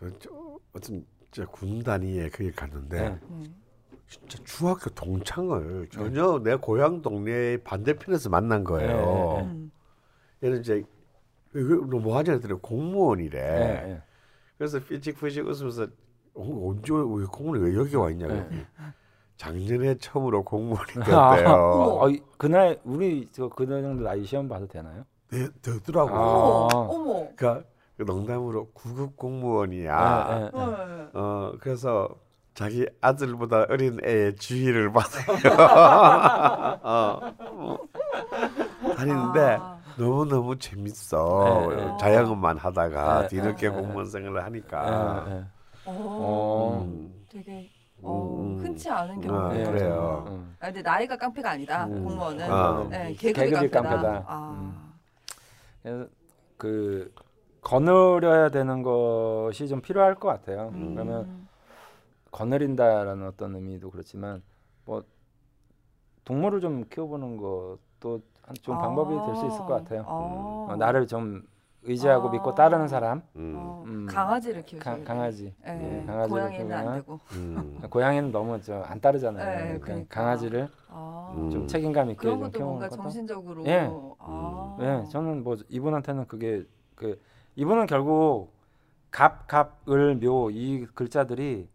[0.00, 3.18] 그래서 저, 어떤 저군 단위에 거기 갔는데 네.
[3.28, 3.50] 네.
[4.08, 8.96] 진짜 중학교 동창을 전혀 내 고향 동네 반대편에서 만난 거예요.
[9.38, 9.70] 네, 음.
[10.42, 10.82] 얘는 이제
[11.54, 14.02] 이거 뭐 하냐 했더니 공무원이래.
[14.56, 15.84] 그래서 삐직삐직 웃으면서
[16.34, 18.32] 어, 언제 왜 공무원이 왜 여기 와 있냐고.
[18.34, 18.66] 네.
[19.36, 21.52] 작년에 처음으로 공무원이 아, 됐대요.
[22.00, 25.04] 어, 이- 그날 우리 저 그날 정도 나이 시험 봐도 되나요?
[25.30, 26.14] 네, 되더라고.
[26.14, 26.68] 아.
[26.74, 27.28] 어머.
[27.36, 27.62] 그러니까
[27.96, 30.28] 그 농담으로 구급 공무원이야.
[30.30, 30.50] 예, 예, 예.
[30.50, 31.08] 네.
[31.14, 32.08] 어 그래서
[32.58, 35.54] 자기 아들보다 어린 애의 주의를 받아요.
[36.82, 37.78] 어, 어.
[38.96, 39.78] 다니는데 아.
[39.96, 41.68] 너무 너무 재밌어.
[41.70, 41.96] 예, 예.
[42.00, 45.24] 자영업만 하다가 예, 뒤늦게 예, 공무원 생활을 하니까.
[45.28, 45.44] 예, 예.
[45.84, 46.82] 어, 어.
[46.84, 47.70] 음, 되게
[48.02, 48.58] 어, 음.
[48.60, 49.70] 흔치 않은 아, 경우예요.
[49.70, 50.24] 그래요.
[50.26, 50.56] 음.
[50.58, 51.84] 아, 근데 나이가 깡패가 아니다.
[51.84, 52.02] 음.
[52.02, 52.50] 공무원은.
[52.50, 52.86] 아.
[52.90, 53.88] 네, 계급이, 계급이 깡패다.
[53.88, 54.24] 깡패다.
[54.26, 54.56] 아.
[54.58, 54.92] 음.
[55.84, 56.08] 그래서
[56.56, 57.14] 그
[57.60, 60.72] 거느려야 되는 것이 좀 필요할 것 같아요.
[60.74, 60.96] 음.
[60.96, 61.47] 그러면
[62.30, 64.42] 거느린다라는 어떤 의미도 그렇지만
[64.84, 65.02] 뭐
[66.24, 70.02] 동물을 좀 키워보는 것도 한 좋은 방법이 될 수 있을 것 같아요.
[70.06, 70.72] 아.
[70.72, 71.42] 어, 나를 좀
[71.82, 72.32] 의지하고 아.
[72.32, 74.06] 믿고 따르는 사람, 음, 어, 음.
[74.06, 74.82] 강아지를 키우죠.
[74.84, 75.54] 강, 강아지.
[75.64, 77.20] 네, 음, 강아지를 고양이는 안 키우면 되고.
[77.32, 77.80] 음.
[77.90, 79.44] 고양이는 너무 저 안 따르잖아요.
[79.46, 80.14] 네, 그러니까 그러니까.
[80.22, 81.34] 강아지를 아.
[81.36, 81.50] 음.
[81.50, 83.02] 좀 책임감 있게 그런 좀 것도 키우는 뭔가 것도.
[83.02, 83.64] 정신적으로.
[83.66, 83.88] 예.
[84.18, 84.76] 아.
[84.80, 86.64] 네, 저는 뭐 이분한테는 그게
[86.94, 87.20] 그
[87.56, 88.52] 이분은 결국
[89.10, 91.68] 갑, 갑 을 묘 이 글자들이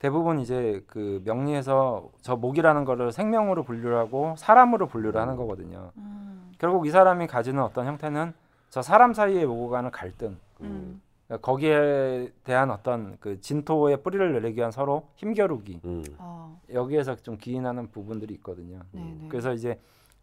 [0.00, 5.92] 대부분 이제 그 명리에서 저 목이라는 거를 생명으로 분류를 하고 사람으로 분류를 하는 거거든요.
[5.96, 6.52] 음.
[6.58, 8.32] 결국 이 사람이 가지는 어떤 형태는
[8.70, 11.00] 저 사람 사이에 오고 가는 갈등, 음.
[11.26, 16.04] 그러니까 거기에 대한 어떤 그 진토의 뿌리를 내리기 위한 서로 힘겨루기 음.
[16.18, 16.54] 아.
[16.72, 18.80] 여기에서 좀 기인하는 부분들이 있거든요.
[18.92, 19.28] 네네.
[19.28, 19.78] 그래서 이제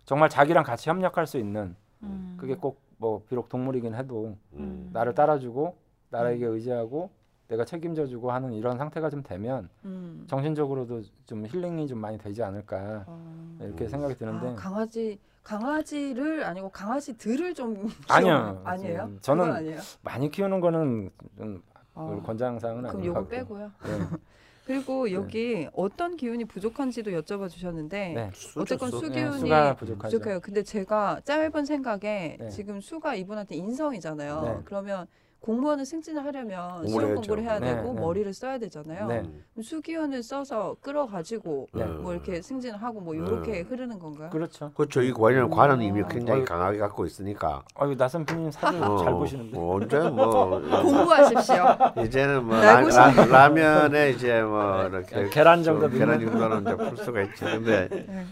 [0.05, 2.35] 정말 자기랑 같이 협력할 수 있는 음.
[2.37, 4.89] 그게 꼭 뭐 비록 동물이긴 해도 음.
[4.91, 5.75] 나를 따라주고
[6.09, 6.53] 나에게 음.
[6.53, 7.09] 의지하고
[7.47, 10.25] 내가 책임져주고 하는 이런 상태가 좀 되면 음.
[10.27, 13.57] 정신적으로도 좀 힐링이 좀 많이 되지 않을까 어.
[13.61, 13.89] 이렇게 음.
[13.89, 18.61] 생각이 드는데 아, 강아지 강아지를 아니고 강아지들을 좀 아니요.
[18.65, 19.03] 아니에요?
[19.05, 19.79] 음, 저는 아니에요.
[20.01, 23.71] 많이 키우는 거는 좀 아, 권장 사항은 그럼 요거 빼고요.
[23.83, 23.89] 네.
[24.65, 28.31] 그리고 여기 어떤 기운이 부족한지도 여쭤봐 주셨는데 네.
[28.57, 28.99] 어쨌건 수.
[28.99, 30.17] 수 네, 기운이 수가 부족하죠.
[30.17, 30.41] 부족해요.
[30.41, 32.49] 근데 제가 짧은 생각에 네.
[32.49, 34.41] 지금 수가 이분한테 인성이잖아요.
[34.41, 34.61] 네.
[34.65, 35.07] 그러면
[35.41, 37.15] 공무원을 승진을 하려면 공부를 시험 해야죠.
[37.15, 38.01] 공부를 해야 네, 되고 네.
[38.01, 39.07] 머리를 써야 되잖아요.
[39.07, 39.19] 네.
[39.19, 39.43] 음.
[39.53, 41.85] 그럼 수 기운을 써서 끌어가지고 네.
[41.85, 43.19] 뭐 이렇게 승진을 하고 뭐 네.
[43.19, 44.29] 이렇게 흐르는 건가요?
[44.29, 44.71] 그렇죠.
[44.73, 45.01] 그렇죠.
[45.01, 46.07] 이 관련 관은 이미 음.
[46.09, 46.43] 굉장히.
[46.43, 47.63] 강하게 갖고 있으니까.
[47.75, 49.57] 아유 나선피님 사진 어, 잘 보시는데.
[49.57, 51.65] 뭐 언제 뭐 공부하십시오.
[52.03, 56.97] 이제는 뭐 라, 라, 라면에 이제 뭐 이렇게 계란 정도 좀 계란 정도는 이제 풀
[56.97, 57.43] 수가 있지.
[57.45, 58.25] 근데 네.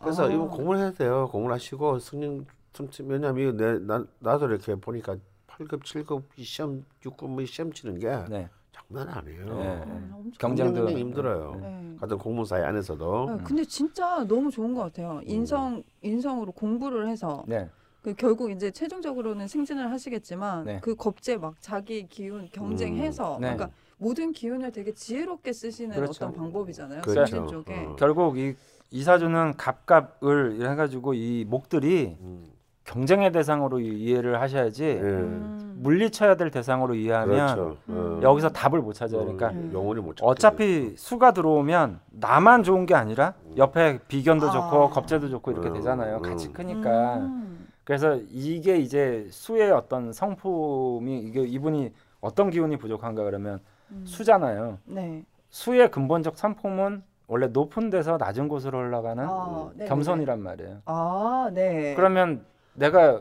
[0.00, 0.30] 그래서 아.
[0.30, 1.28] 이거 공부를 해야 돼요.
[1.30, 5.16] 공부를 하시고 승진 좀 왜냐면 이거 내, 나, 나도 이렇게 보니까
[5.58, 8.48] 8급, 7급 이 시험 6급 뭐 시험 치는 게 네.
[8.72, 9.58] 장난 아니에요.
[9.58, 9.82] 네.
[9.84, 11.54] 음, 엄청 경쟁도 굉장히 힘들어요.
[11.60, 11.96] 네.
[12.00, 15.20] 같은 공무사회 안에서도 네, 근데 진짜 너무 좋은 것 같아요.
[15.24, 17.68] 인성 인성으로 공부를 해서 네.
[18.02, 20.80] 그 결국 이제 최종적으로는 승진을 하시겠지만 네.
[20.80, 23.54] 그 겁제 막 자기 기운 경쟁해서 네.
[23.54, 26.26] 그러니까 모든 기운을 되게 지혜롭게 쓰시는 그렇죠.
[26.26, 27.02] 어떤 방법이잖아요.
[27.02, 27.26] 그렇죠.
[27.26, 27.74] 승진 쪽에.
[27.74, 27.96] 어.
[27.96, 28.54] 결국 이
[28.90, 32.46] 이사주는 갑갑을 해가지고 이 목들이 음.
[32.92, 34.94] 경쟁의 대상으로 이- 이해를 하셔야지 예.
[35.00, 35.76] 음.
[35.80, 37.76] 물리쳐야 될 대상으로 이해하면 그렇죠.
[37.86, 38.20] 어.
[38.22, 39.20] 여기서 답을 못 찾아요.
[39.20, 39.70] 그러니까 음.
[39.74, 40.16] 영원히 못.
[40.22, 44.50] 어차피 수가 들어오면 나만 좋은 게 아니라 옆에 비견도 아.
[44.50, 46.16] 좋고 겁재도 좋고 이렇게 음, 되잖아요.
[46.16, 46.22] 음.
[46.22, 47.18] 같이 크니까.
[47.18, 47.68] 음.
[47.84, 53.60] 그래서 이게 이제 수의 어떤 성품이 이게 이분이 어떤 기운이 부족한가 그러면
[53.92, 54.02] 음.
[54.04, 54.78] 수잖아요.
[54.86, 55.24] 네.
[55.50, 60.78] 수의 근본적 성품은 원래 높은 데서 낮은 곳으로 올라가는 아, 네, 겸손이란 말이에요.
[60.86, 61.94] 아, 네.
[61.94, 62.44] 그러면
[62.78, 63.20] 내가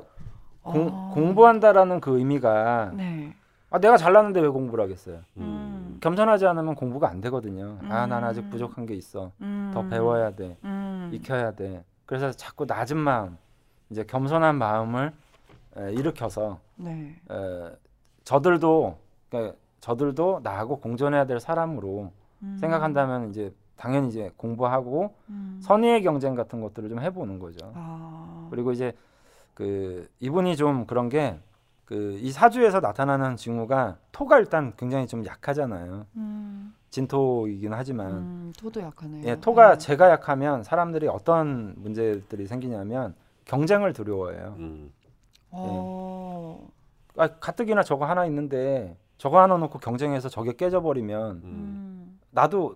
[0.62, 1.12] 공, 아.
[1.14, 3.34] 공부한다라는 그 의미가 네.
[3.70, 5.20] 아, 내가 잘났는데 왜 공부를 하겠어요?
[5.38, 5.98] 음.
[6.00, 7.80] 겸손하지 않으면 공부가 안 되거든요.
[7.90, 8.50] 아, 난 아직 음.
[8.50, 9.32] 부족한 게 있어.
[9.42, 9.72] 음.
[9.74, 10.58] 더 배워야 돼.
[10.64, 11.10] 음.
[11.14, 11.84] 익혀야 돼.
[12.06, 13.38] 그래서 자꾸 낮은 마음,
[13.90, 15.12] 이제 겸손한 마음을
[15.78, 17.20] 에, 일으켜서 네.
[17.30, 17.76] 에,
[18.24, 18.98] 저들도
[19.30, 22.12] 그러니까 저들도 나하고 공존해야 될 사람으로
[22.44, 22.58] 음.
[22.60, 25.60] 생각한다면 이제 당연히 이제 공부하고 음.
[25.62, 27.72] 선의의 경쟁 같은 것들을 좀 해보는 거죠.
[27.76, 28.48] 아.
[28.50, 28.94] 그리고 이제
[29.58, 31.40] 그 이분이 좀 그런 게
[31.88, 36.06] 그 이 사주에서 나타나는 징후가 토가 일단 굉장히 좀 약하잖아요.
[36.18, 36.76] 음.
[36.90, 39.24] 진토이긴 하지만 음, 토도 약하네요.
[39.26, 39.78] 예, 토가 네.
[39.78, 44.56] 제가 약하면 사람들이 어떤 문제들이 생기냐면 경쟁을 두려워해요.
[44.60, 44.92] 음.
[45.52, 46.68] 어.
[47.16, 51.42] 아, 가뜩이나 저거 하나 있는데 저거 하나 놓고 경쟁해서 저게 깨져버리면 음.
[51.46, 52.20] 음.
[52.32, 52.76] 나도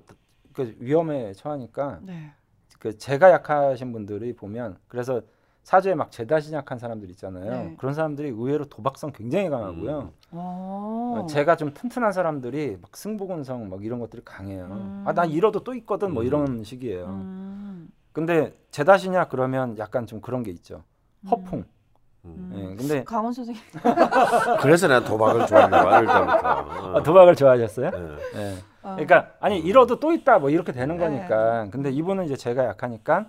[0.54, 2.32] 그 위험에 처하니까 네.
[2.80, 5.22] 그 제가 약하신 분들이 보면 그래서
[5.64, 7.52] 사주에 막 제다신 약한 사람들 있잖아요.
[7.52, 7.76] 네.
[7.78, 10.00] 그런 사람들이 의외로 도박성 굉장히 강하고요.
[10.00, 10.10] 음.
[10.32, 11.16] 어.
[11.20, 14.66] 어, 제가 좀 튼튼한 사람들이 막 승부근성 막 이런 것들이 강해요.
[14.72, 15.04] 음.
[15.06, 16.28] 아나 잃어도 또 있거든 뭐 음.
[16.28, 17.06] 이런 식이에요.
[17.06, 17.90] 음.
[18.12, 20.84] 근데 제다시냐 그러면 약간 좀 그런 게 있죠.
[21.30, 21.64] 허풍.
[22.26, 22.52] 음.
[22.56, 23.62] 예, 근데 강원 선생님.
[24.62, 25.98] 그래서 내가 도박을 좋아하는 거야.
[26.96, 27.92] 아, 도박을 좋아하셨어요?
[27.94, 28.40] 예.
[28.40, 28.56] 예.
[28.84, 28.92] 어.
[28.92, 31.04] 그러니까 아니 잃어도 또 있다 뭐 이렇게 되는 네.
[31.04, 31.68] 거니까.
[31.72, 33.28] 근데 이분은 이제 제가 약하니까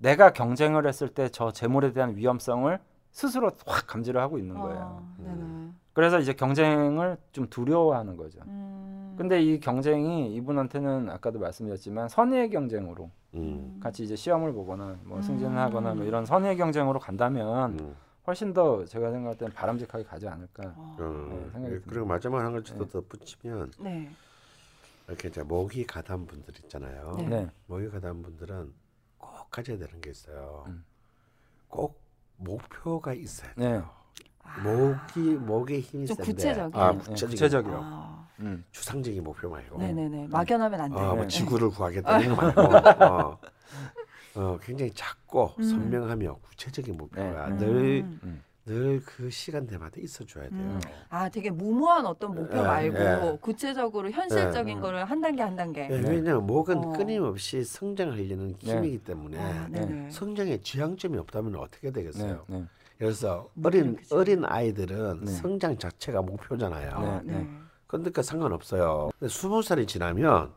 [0.00, 2.78] 내가 경쟁을 했을 때 저 재물에 대한 위험성을
[3.12, 4.80] 스스로 확 감지를 하고 있는 거예요.
[4.80, 5.70] 어, 네네.
[5.92, 8.40] 그래서 이제 경쟁을 좀 두려워하는 거죠.
[8.46, 9.14] 음.
[9.18, 13.78] 근데 이 경쟁이 이분한테는 아까도 말씀드렸지만 선의의 경쟁으로 음.
[13.82, 15.22] 같이 이제 시험을 보거나 뭐 음.
[15.22, 17.94] 승진을 하거나 뭐 이런 선의의 경쟁으로 간다면 음.
[18.26, 20.72] 훨씬 더 제가 생각할 때는 바람직하게 가지 않을까.
[20.76, 20.96] 어.
[20.98, 22.90] 어, 네, 생각이 예, 그리고 마지막 한 가지 더 네.
[22.90, 24.10] 덧붙이면 네.
[25.08, 27.16] 이렇게 이제 모기 가담 분들 있잖아요.
[27.18, 27.28] 네.
[27.28, 27.50] 네.
[27.66, 28.72] 모기 가담 분들은
[29.50, 30.64] 꼭 가져야 되는 게 있어요.
[30.68, 30.84] 음.
[31.68, 32.00] 꼭
[32.36, 33.68] 목표가 있어야 네.
[33.68, 33.90] 돼요.
[34.64, 36.80] 모기 목의 힘이 좀 센데 구체적인.
[36.80, 37.80] 아, 네, 구체적인 구체적이요.
[37.82, 38.28] 아.
[38.40, 38.64] 음.
[38.72, 40.28] 추상적인 목표 말고 네네네.
[40.28, 40.96] 막연하면 안 돼.
[40.96, 41.28] 어, 뭐 네.
[41.28, 43.40] 지구를 구하겠다 이런 거 말고 어,
[44.36, 45.62] 어, 굉장히 작고 음.
[45.62, 47.56] 선명하며 구체적인 목표가 네.
[47.58, 48.42] 늘 음.
[48.70, 50.60] 늘 그 시간대마다 있어줘야 돼요.
[50.60, 50.80] 음.
[51.08, 53.38] 아, 되게 무모한 어떤 목표 예, 말고 예.
[53.40, 54.80] 구체적으로 현실적인 예.
[54.80, 55.88] 거를 한 단계 한 단계.
[55.90, 56.08] 예, 네.
[56.08, 56.92] 왜냐하면 목은 어.
[56.92, 58.76] 끊임없이 성장하려는 네.
[58.76, 60.10] 힘이기 때문에 아, 네네.
[60.10, 61.92] 성장에 지향점이 없다면 어떻게 네.
[62.00, 62.44] 되겠어요?
[62.46, 62.64] 네.
[62.98, 64.14] 그래서 어린 그치.
[64.14, 65.32] 어린 아이들은 네.
[65.32, 66.90] 성장 자체가 목표잖아요.
[66.92, 67.38] 아, 네, 네.
[67.42, 67.50] 네.
[67.86, 69.10] 그러니까 상관없어요.
[69.18, 70.52] 근데 스무 살이 지나면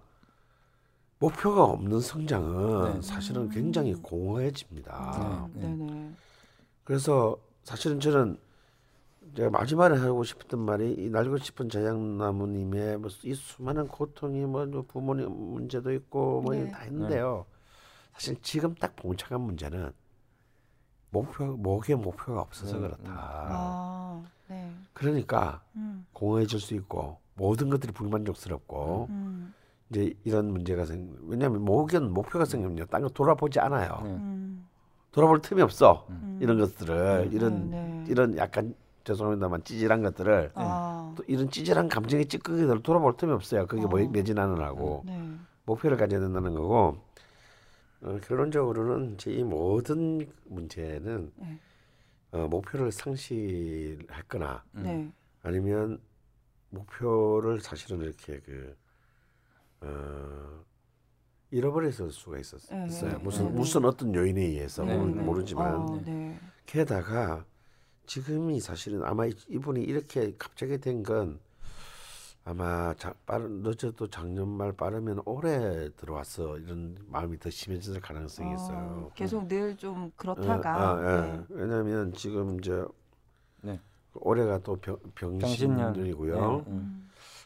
[1.19, 3.01] 목표가 없는 성장은 네.
[3.01, 5.49] 사실은 굉장히 공허해집니다.
[5.55, 5.65] 네.
[5.65, 6.11] 음, 네네.
[6.83, 8.37] 그래서 사실은 저는
[9.35, 15.91] 제가 마지막에 하고 싶었던 말이 이 날고 싶은 자양나무님의 뭐이 수많은 고통이 뭐 부모님 문제도
[15.91, 16.69] 있고 뭐 네.
[16.69, 17.45] 다 있는데요.
[18.13, 19.91] 사실 지금 딱 봉착한 문제는
[21.09, 23.03] 목표 목의 목표가 없어서 음, 그렇다.
[23.05, 24.71] 아, 네.
[24.93, 29.53] 그러니까 음, 공허해질 수 있고 모든 것들이 불만족스럽고 음,
[29.89, 31.15] 이제 이런 문제가 생.
[31.23, 34.01] 왜냐하면 목은 목표가 생기면요, 딴거 돌아보지 않아요.
[34.03, 34.09] 네.
[34.09, 34.67] 음,
[35.13, 36.05] 돌아볼 틈이 없어.
[36.09, 36.39] 음.
[36.41, 38.05] 이런 것들을 이런 네, 네.
[38.09, 43.67] 이런 약간 죄송합니다만 찌질한 것들을 아, 또 이런 찌질한 감정의 찌꺼기들을 돌아볼 틈이 없어요.
[43.67, 44.09] 그게 뭐 어.
[44.09, 45.37] 매진하느라고 네.
[45.65, 46.97] 목표를 가져야 된다는 거고
[48.01, 51.59] 어, 결론적으로는 이제 이 모든 문제는 네.
[52.31, 54.83] 어, 목표를 상실했거나 음.
[54.83, 55.11] 네.
[55.43, 55.99] 아니면
[56.71, 58.75] 목표를 사실은 이렇게 그
[59.81, 60.63] 어,
[61.57, 63.11] 잃어버렸을 수가 있었, 네, 있어요.
[63.11, 63.57] 네, 무슨 네, 네.
[63.57, 65.23] 무슨 어떤 요인에 의해서 네, 모르, 네.
[65.23, 66.37] 모르지만 어, 네.
[66.65, 67.45] 게다가
[68.07, 71.39] 지금이 사실은 아마 이- 이분이 이렇게 갑자기 된 건
[72.45, 78.77] 아마 자, 빠른 늦어도 작년 말 빠르면 올해 들어와서 이런 마음이 더 심해질 가능성이 있어요.
[79.07, 80.97] 어, 계속 늘좀 어, 그렇다가.
[80.97, 81.31] 아, 예.
[81.37, 81.43] 네.
[81.49, 82.83] 왜냐하면 지금 이제
[83.61, 83.79] 네.
[84.15, 85.93] 올해가 또 병, 병신년.
[85.93, 86.35] 병신년이고요.
[86.35, 86.63] 네.
[86.71, 87.02] 음,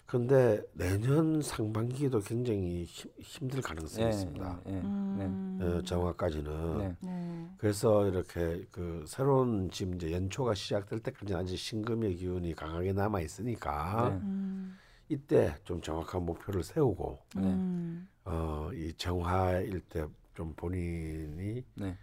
[0.08, 4.10] 그런데 내년 상반기도 굉장히 힘, 힘들 가능성이 네.
[4.10, 4.62] 있습니다.
[4.66, 4.72] 네.
[4.72, 4.80] 네.
[4.82, 6.78] 음, 어, 정화까지는.
[6.78, 6.95] 네.
[7.01, 7.49] 네.
[7.58, 14.10] 그래서 이렇게 그 새로운 지금 이제 연초가 시작될 때까지는 아직 신금의 기운이 강하게 남아 있으니까
[14.10, 14.16] 네.
[14.26, 14.78] 음,
[15.10, 17.41] 이때 좀 정확한 목표를 세우고 네.
[17.43, 20.05] 음, 어, 이 정화일 때
[20.38, 21.97] 좀 본인이 네.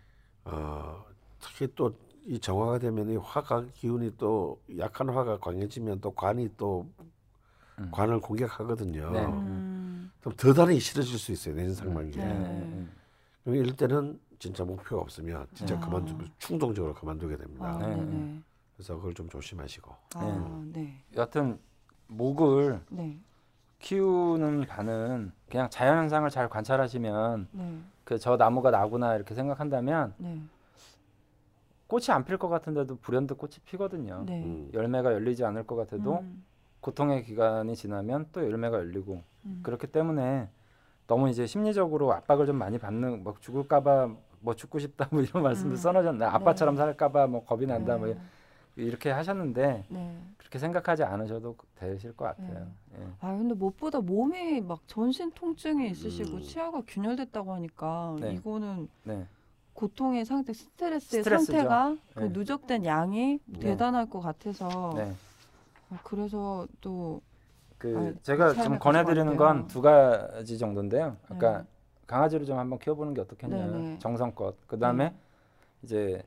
[0.44, 1.04] 어,
[1.40, 1.94] 특히 또
[2.26, 6.86] 이 정화가 되면 이 화가 기운이 또 약한 화가 강해지면 또 관이 또
[7.78, 7.88] 음.
[7.90, 9.10] 관을 공격하거든요.
[9.10, 9.24] 네.
[9.26, 12.24] 음, 그럼 더 다르게 싫어질 수 있어요 내년 상반기에.
[12.24, 12.34] 네.
[12.38, 12.86] 네.
[13.42, 15.80] 그럼 이럴 때는 진짜 목표가 없으면 진짜 아.
[15.80, 17.66] 그만두 충동적으로 그만두게 됩니다.
[17.66, 17.94] 아, 네.
[17.96, 18.40] 네네.
[18.76, 19.94] 그래서 그걸 좀 조심하시고.
[20.16, 21.02] 아, 네.
[21.16, 21.58] 여하튼
[22.08, 23.18] 목을 네.
[23.78, 27.78] 키우는 반은 그냥 자연 현상을 잘 관찰하시면 네.
[28.04, 30.40] 그저 나무가 나구나 이렇게 생각한다면 네.
[31.86, 34.24] 꽃이 안 필 것 같은데도 불현듯 꽃이 피거든요.
[34.26, 34.42] 네.
[34.42, 34.70] 음.
[34.72, 36.44] 열매가 열리지 않을 것 같아도 음,
[36.84, 39.60] 고통의 기간이 지나면 또 열매가 열리고 음.
[39.62, 40.50] 그렇기 때문에
[41.06, 44.10] 너무 이제 심리적으로 압박을 좀 많이 받는 뭐 죽을까봐
[44.40, 45.76] 뭐 죽고 싶다 뭐 이런 말씀도 음.
[45.76, 48.18] 써놓으셨나 아빠처럼 살까봐 뭐 겁이 난다 뭐 네.
[48.76, 50.18] 이렇게 하셨는데 네.
[50.36, 52.66] 그렇게 생각하지 않으셔도 되실 것 같아요.
[52.98, 53.06] 예.
[53.20, 56.42] 아 근데 무엇보다 몸이 막 전신 통증이 있으시고 음.
[56.42, 58.34] 치아가 균열됐다고 하니까 네.
[58.34, 59.26] 이거는 네.
[59.72, 61.52] 고통의 상태, 스트레스의 스트레스죠.
[61.52, 62.28] 상태가 그 네.
[62.28, 63.58] 누적된 양이 네.
[63.58, 65.02] 대단할 것 같아서 네.
[65.10, 65.14] 아,
[66.02, 67.20] 그래서 또
[67.78, 71.16] 그 아, 제가 좀 권해드리는 건 두 가지 정도인데요.
[71.28, 71.64] 아까 네.
[72.06, 73.56] 강아지를 좀 한번 키워보는 게 어떻겠냐.
[73.66, 73.98] 네네.
[73.98, 74.56] 정성껏.
[74.66, 75.14] 그 다음에 네.
[75.82, 76.22] 이제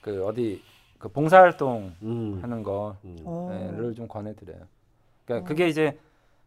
[0.00, 0.60] 그 어디
[0.98, 2.38] 그 봉사활동 음.
[2.42, 3.16] 하는 거를 음.
[3.24, 3.92] 어.
[3.94, 4.60] 좀 권해드려요.
[5.24, 5.48] 그러니까 어.
[5.48, 5.98] 그게 이제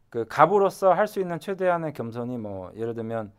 [0.10, 3.32] 그 갑으로서 할 수 있는 최대한의 겸손이 뭐 예를 들면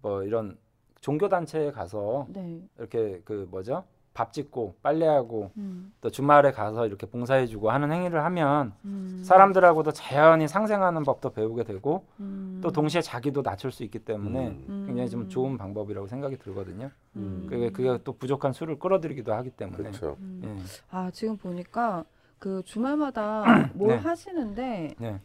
[0.00, 0.56] 뭐 이런
[1.02, 2.62] 종교 단체에 가서 네.
[2.78, 3.84] 이렇게 그 뭐죠
[4.18, 10.48] 밥 짓고 빨래하고 음, 또 주말에 가서 이렇게 봉사해주고 하는 행위를 하면 음, 사람들하고도 자연히
[10.48, 14.84] 상생하는 법도 배우게 되고 음, 또 동시에 자기도 낮출 수 있기 때문에 음.
[14.88, 16.90] 굉장히 좀 음, 좋은 방법이라고 생각이 들거든요.
[17.14, 17.46] 음.
[17.48, 19.76] 그게 그게 또 부족한 술을 끌어들이기도 하기 때문에.
[19.76, 20.16] 그렇죠.
[20.18, 20.40] 음.
[20.44, 20.64] 예.
[20.90, 22.04] 아 지금 보니까
[22.40, 23.96] 그 주말마다 뭘 네.
[23.98, 25.20] 하시는데 네.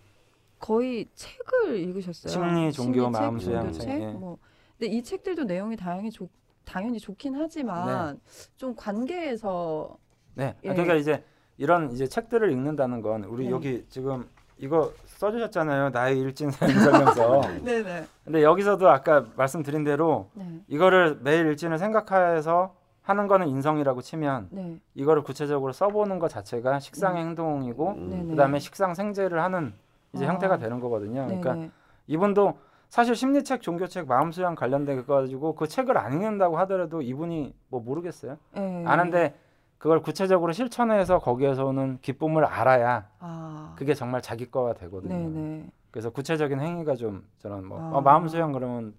[0.59, 2.31] 거의 책을 읽으셨어요.
[2.31, 4.11] 심리, 종교, 마음 수양 책, 예.
[4.11, 4.37] 뭐
[4.77, 6.29] 근데 이 책들도 내용이 다양히 좋,
[6.65, 8.19] 당연히 좋긴 하지만
[8.55, 9.97] 좀 관계에서
[10.35, 10.55] 네.
[10.63, 10.69] 예.
[10.69, 11.23] 그러니까 이제
[11.57, 13.51] 이런 이제 책들을 읽는다는 건 우리 네.
[13.51, 15.89] 여기 지금 이거 써주셨잖아요.
[15.89, 17.41] 나의 일진 사연 설명서.
[17.63, 20.61] 네네 근데 여기서도 아까 말씀드린 대로 네.
[20.67, 24.79] 이거를 매일 일진을 생각해서 하는 거는 인성이라고 치면 네.
[24.95, 28.27] 이거를 구체적으로 써보는 것 자체가 식상의 행동이고 음.
[28.29, 29.73] 그다음에 식상 생제를 하는
[30.13, 30.29] 이제 아.
[30.29, 31.25] 형태가 되는 거거든요.
[31.27, 31.69] 그러니까.
[32.07, 32.57] 이분도
[32.93, 38.37] 사실 심리책, 종교책, 마음수양 관련된 거 가지고 그 책을 안 읽는다고 하더라도 이분이 뭐 모르겠어요.
[38.53, 38.83] 네.
[38.85, 39.33] 아는데
[39.79, 43.73] 그걸 구체적으로 실천해서 거기에서 오는 기쁨을 알아야 아.
[43.75, 45.11] 그게 정말 자기 거가 되거든요.
[45.11, 45.71] 네네.
[45.89, 47.97] 그래서 구체적인 행위가 좀 저는 뭐 아.
[47.97, 48.93] 어, 마음수양 그러면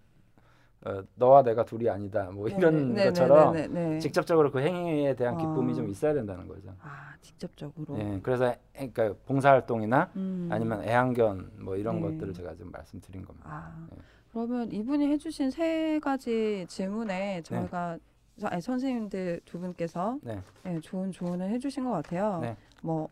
[0.86, 3.06] 어, 너와 내가 둘이 아니다 뭐 이런 네네.
[3.06, 3.98] 것처럼 네네네네.
[4.00, 5.76] 직접적으로 그 행위에 대한 기쁨이 아.
[5.76, 6.74] 좀 있어야 된다는 거죠.
[6.82, 7.98] 아 직접적으로.
[7.98, 10.48] 예, 그래서 애- 그러니까 봉사활동이나 음.
[10.52, 12.02] 아니면 애완견 뭐 이런 네.
[12.02, 13.48] 것들을 제가 좀 말씀드린 겁니다.
[13.48, 13.96] 아 네.
[14.30, 17.98] 그러면 이분이 해주신 세 가지 질문에 저희가
[18.36, 20.38] 서- 아니, 선생님들 두 분께서 네.
[20.64, 22.40] 네, 좋은 조언을 해주신 것 같아요.
[22.42, 22.56] 네.
[22.82, 23.08] 뭐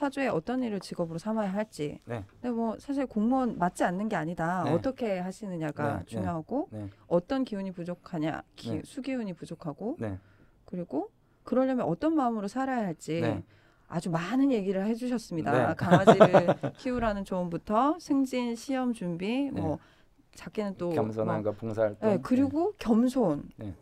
[0.00, 2.00] 사주에 어떤 일을 직업으로 삼아야 할지.
[2.06, 2.24] 네.
[2.40, 4.62] 근데 뭐 사실 공무원 맞지 않는 게 아니다.
[4.64, 4.72] 네.
[4.72, 6.88] 어떻게 하시느냐가 네, 중요하고 네.
[7.06, 8.82] 어떤 기운이 부족하냐, 기, 네.
[8.82, 10.18] 수기운이 부족하고 네.
[10.64, 11.10] 그리고
[11.44, 13.20] 그러려면 어떤 마음으로 살아야 할지.
[13.20, 13.42] 네.
[13.88, 15.68] 아주 많은 얘기를 해주셨습니다.
[15.68, 15.74] 네.
[15.74, 16.28] 강아지를
[16.78, 19.60] 키우라는 조언부터 승진 시험 준비, 네.
[19.60, 19.78] 뭐
[20.34, 22.08] 작게는 또 겸손한 뭐, 거 봉사활동.
[22.08, 23.50] 네, 그리고 겸손.
[23.56, 23.74] 네.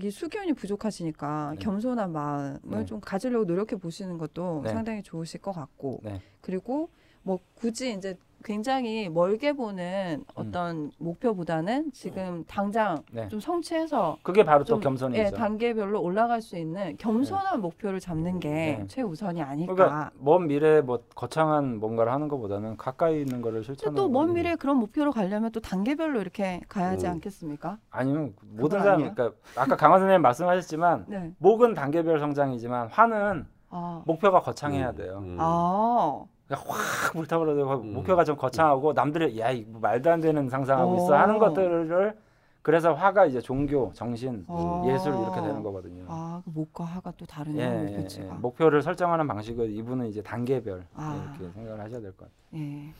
[0.00, 1.64] 이 수기운이 부족하시니까 네.
[1.64, 2.84] 겸손한 마음을 네.
[2.84, 4.70] 좀 가지려고 노력해 보시는 것도 네.
[4.70, 6.20] 상당히 좋으실 것 같고 네.
[6.40, 6.90] 그리고
[7.22, 9.56] 뭐 굳이 이제 굉장히 멀게 음.
[9.56, 13.28] 보는 어떤 목표보다는 지금 당장 네.
[13.28, 15.20] 좀 성취해서 그게 바로 또 좀, 겸손이죠.
[15.22, 18.84] 예, 단계별로 올라갈 수 있는 겸손한 목표를 잡는 게 네.
[18.86, 19.74] 최우선이 아닐까.
[19.74, 24.34] 그러니까 먼 미래에 뭐 거창한 뭔가를 하는 것보다는 가까이 있는 거를 실천하는 또 먼 거는
[24.34, 27.12] 미래에 그런 목표로 가려면 또 단계별로 이렇게 가야지 음.
[27.12, 27.78] 않겠습니까?
[27.90, 29.14] 아니요 모든 그건 사람 아니에요?
[29.14, 31.32] 그러니까 아까 강원 선생님 말씀하셨지만 네.
[31.38, 34.02] 목은 단계별 성장이지만 화는 아.
[34.06, 35.18] 목표가 거창해야 돼요.
[35.22, 35.36] 음.
[35.40, 36.24] 아.
[36.50, 37.92] 확 불타버려도 음.
[37.94, 41.14] 목표가 좀 거창하고 남들이 야 이거 말도 안 되는 상상하고 있어 오.
[41.14, 42.16] 하는 것들을
[42.62, 44.82] 그래서 화가 이제 종교, 정신, 어.
[44.86, 46.04] 예술 이렇게 되는 거거든요.
[46.08, 47.62] 아, 그 목과 하가 또 다르네요.
[47.62, 48.24] 예, 예, 예.
[48.24, 51.34] 목표를 설정하는 방식을 이분은 이제 단계별 아.
[51.38, 52.62] 이렇게 생각을 하셔야 될 것 같아요.
[52.62, 52.92] 예.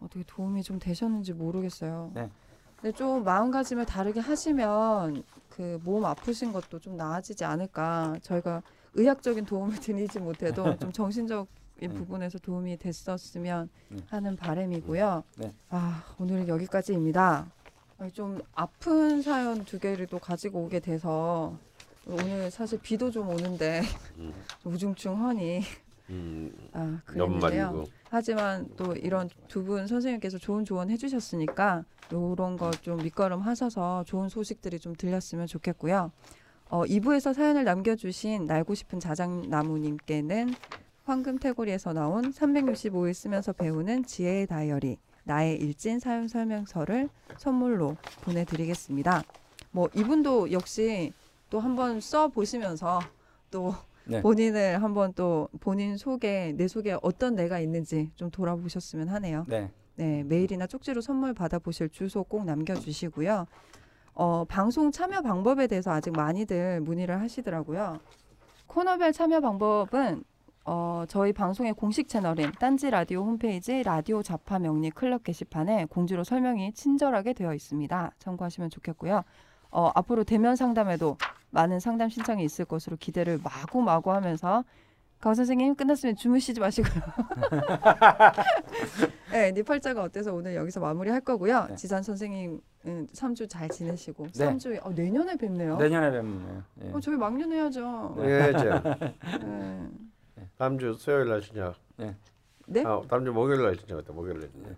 [0.00, 2.10] 어떻게 도움이 좀 되셨는지 모르겠어요.
[2.14, 2.28] 네.
[2.80, 8.16] 근데 좀 마음가짐을 다르게 하시면 그 몸 아프신 것도 좀 나아지지 않을까.
[8.22, 8.62] 저희가
[8.94, 11.46] 의학적인 도움을 드리지 못해도 좀 정신적인
[11.88, 11.94] 네.
[11.94, 13.98] 부분에서 도움이 됐었으면 네.
[14.08, 15.24] 하는 바람이고요.
[15.38, 15.52] 네.
[15.70, 17.46] 아, 오늘은 여기까지입니다.
[18.12, 21.56] 좀 아픈 사연 두 개를 또 가지고 오게 돼서
[22.06, 23.82] 오늘 사실 비도 좀 오는데
[24.18, 24.32] 음.
[24.64, 25.62] 우중충하니
[26.10, 27.84] 음, 아, 그랬는데요.
[28.10, 34.28] 하지만 또 이런 두 분 선생님께서 좋은 조언 해주셨으니까 요런 거 좀 밑거름 하셔서 좋은
[34.28, 36.10] 소식들이 좀 들렸으면 좋겠고요.
[36.68, 40.54] 어, 2부에서 사연을 남겨주신 날고 싶은 자작나무님께는
[41.04, 49.22] 황금태고리에서 나온 365일 쓰면서 배우는 지혜의 다이어리 나의 일진 사연 설명서를 선물로 보내드리겠습니다.
[49.70, 51.12] 뭐 이분도 역시
[51.50, 53.00] 또 한번 써 보시면서
[53.50, 53.74] 또
[54.04, 54.20] 네.
[54.20, 59.46] 본인을 한번 또 본인 속에 내 속에 어떤 내가 있는지 좀 돌아보셨으면 하네요.
[59.48, 59.70] 네.
[59.96, 63.46] 네, 메일이나 쪽지로 선물 받아보실 주소 꼭 남겨주시고요.
[64.14, 67.98] 어, 방송 참여 방법에 대해서 아직 많이들 문의를 하시더라고요.
[68.66, 70.24] 코너별 참여 방법은
[70.66, 76.72] 어, 저희 방송의 공식 채널인 딴지 라디오 홈페이지 라디오 자파 명리 클럽 게시판에 공지로 설명이
[76.72, 78.12] 친절하게 되어 있습니다.
[78.18, 79.24] 참고하시면 좋겠고요.
[79.70, 81.18] 어, 앞으로 대면 상담에도
[81.50, 84.64] 많은 상담 신청이 있을 것으로 기대를 마구마구 하면서
[85.20, 86.92] 강 선생님 끝났으면 주무시지 마시고요.
[89.32, 91.66] 네, 네 팔자가 어때서 오늘 여기서 마무리할 거고요.
[91.70, 91.76] 네.
[91.76, 94.46] 지산 선생님 음, 3주 잘 지내시고 네.
[94.46, 95.76] 3주 어, 내년에 뵙네요.
[95.76, 96.62] 내년에 뵙네요.
[96.84, 96.90] 예.
[96.92, 98.16] 어, 저희 막년 해야죠.
[98.20, 98.70] 예, 이제
[99.44, 99.88] 네.
[100.58, 101.74] 다음 주 수요일 날 진짜.
[102.66, 102.82] 네?
[102.84, 104.12] 아, 다음 주 목요일 날 진짜 같다.
[104.12, 104.76] 목요일 날.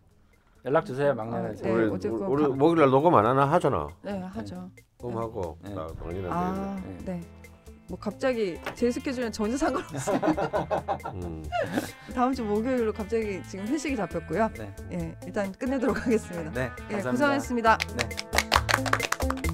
[0.65, 1.51] 연락 주세요 막내는.
[1.51, 3.89] 아, 네, 우리 우리 가- 목요일 날 녹음 안 하나 하잖아.
[4.03, 4.69] 네, 하죠.
[5.01, 5.75] 녹음하고 네.
[5.75, 6.99] 나 당연히 아, 네.
[7.05, 7.21] 네.
[7.89, 10.19] 뭐 갑자기 제 스케줄은 전혀 상관없어요.
[11.15, 11.45] 음.
[12.13, 14.51] 다음 주 목요일로 갑자기 지금 회식이 잡혔고요.
[14.59, 14.75] 네.
[14.93, 16.51] 예, 일단 끝내도록 하겠습니다.
[16.51, 16.63] 네.
[16.91, 17.11] 예, 감사합니다.
[17.13, 17.79] 고생하셨습니다.
[17.97, 19.46] 네.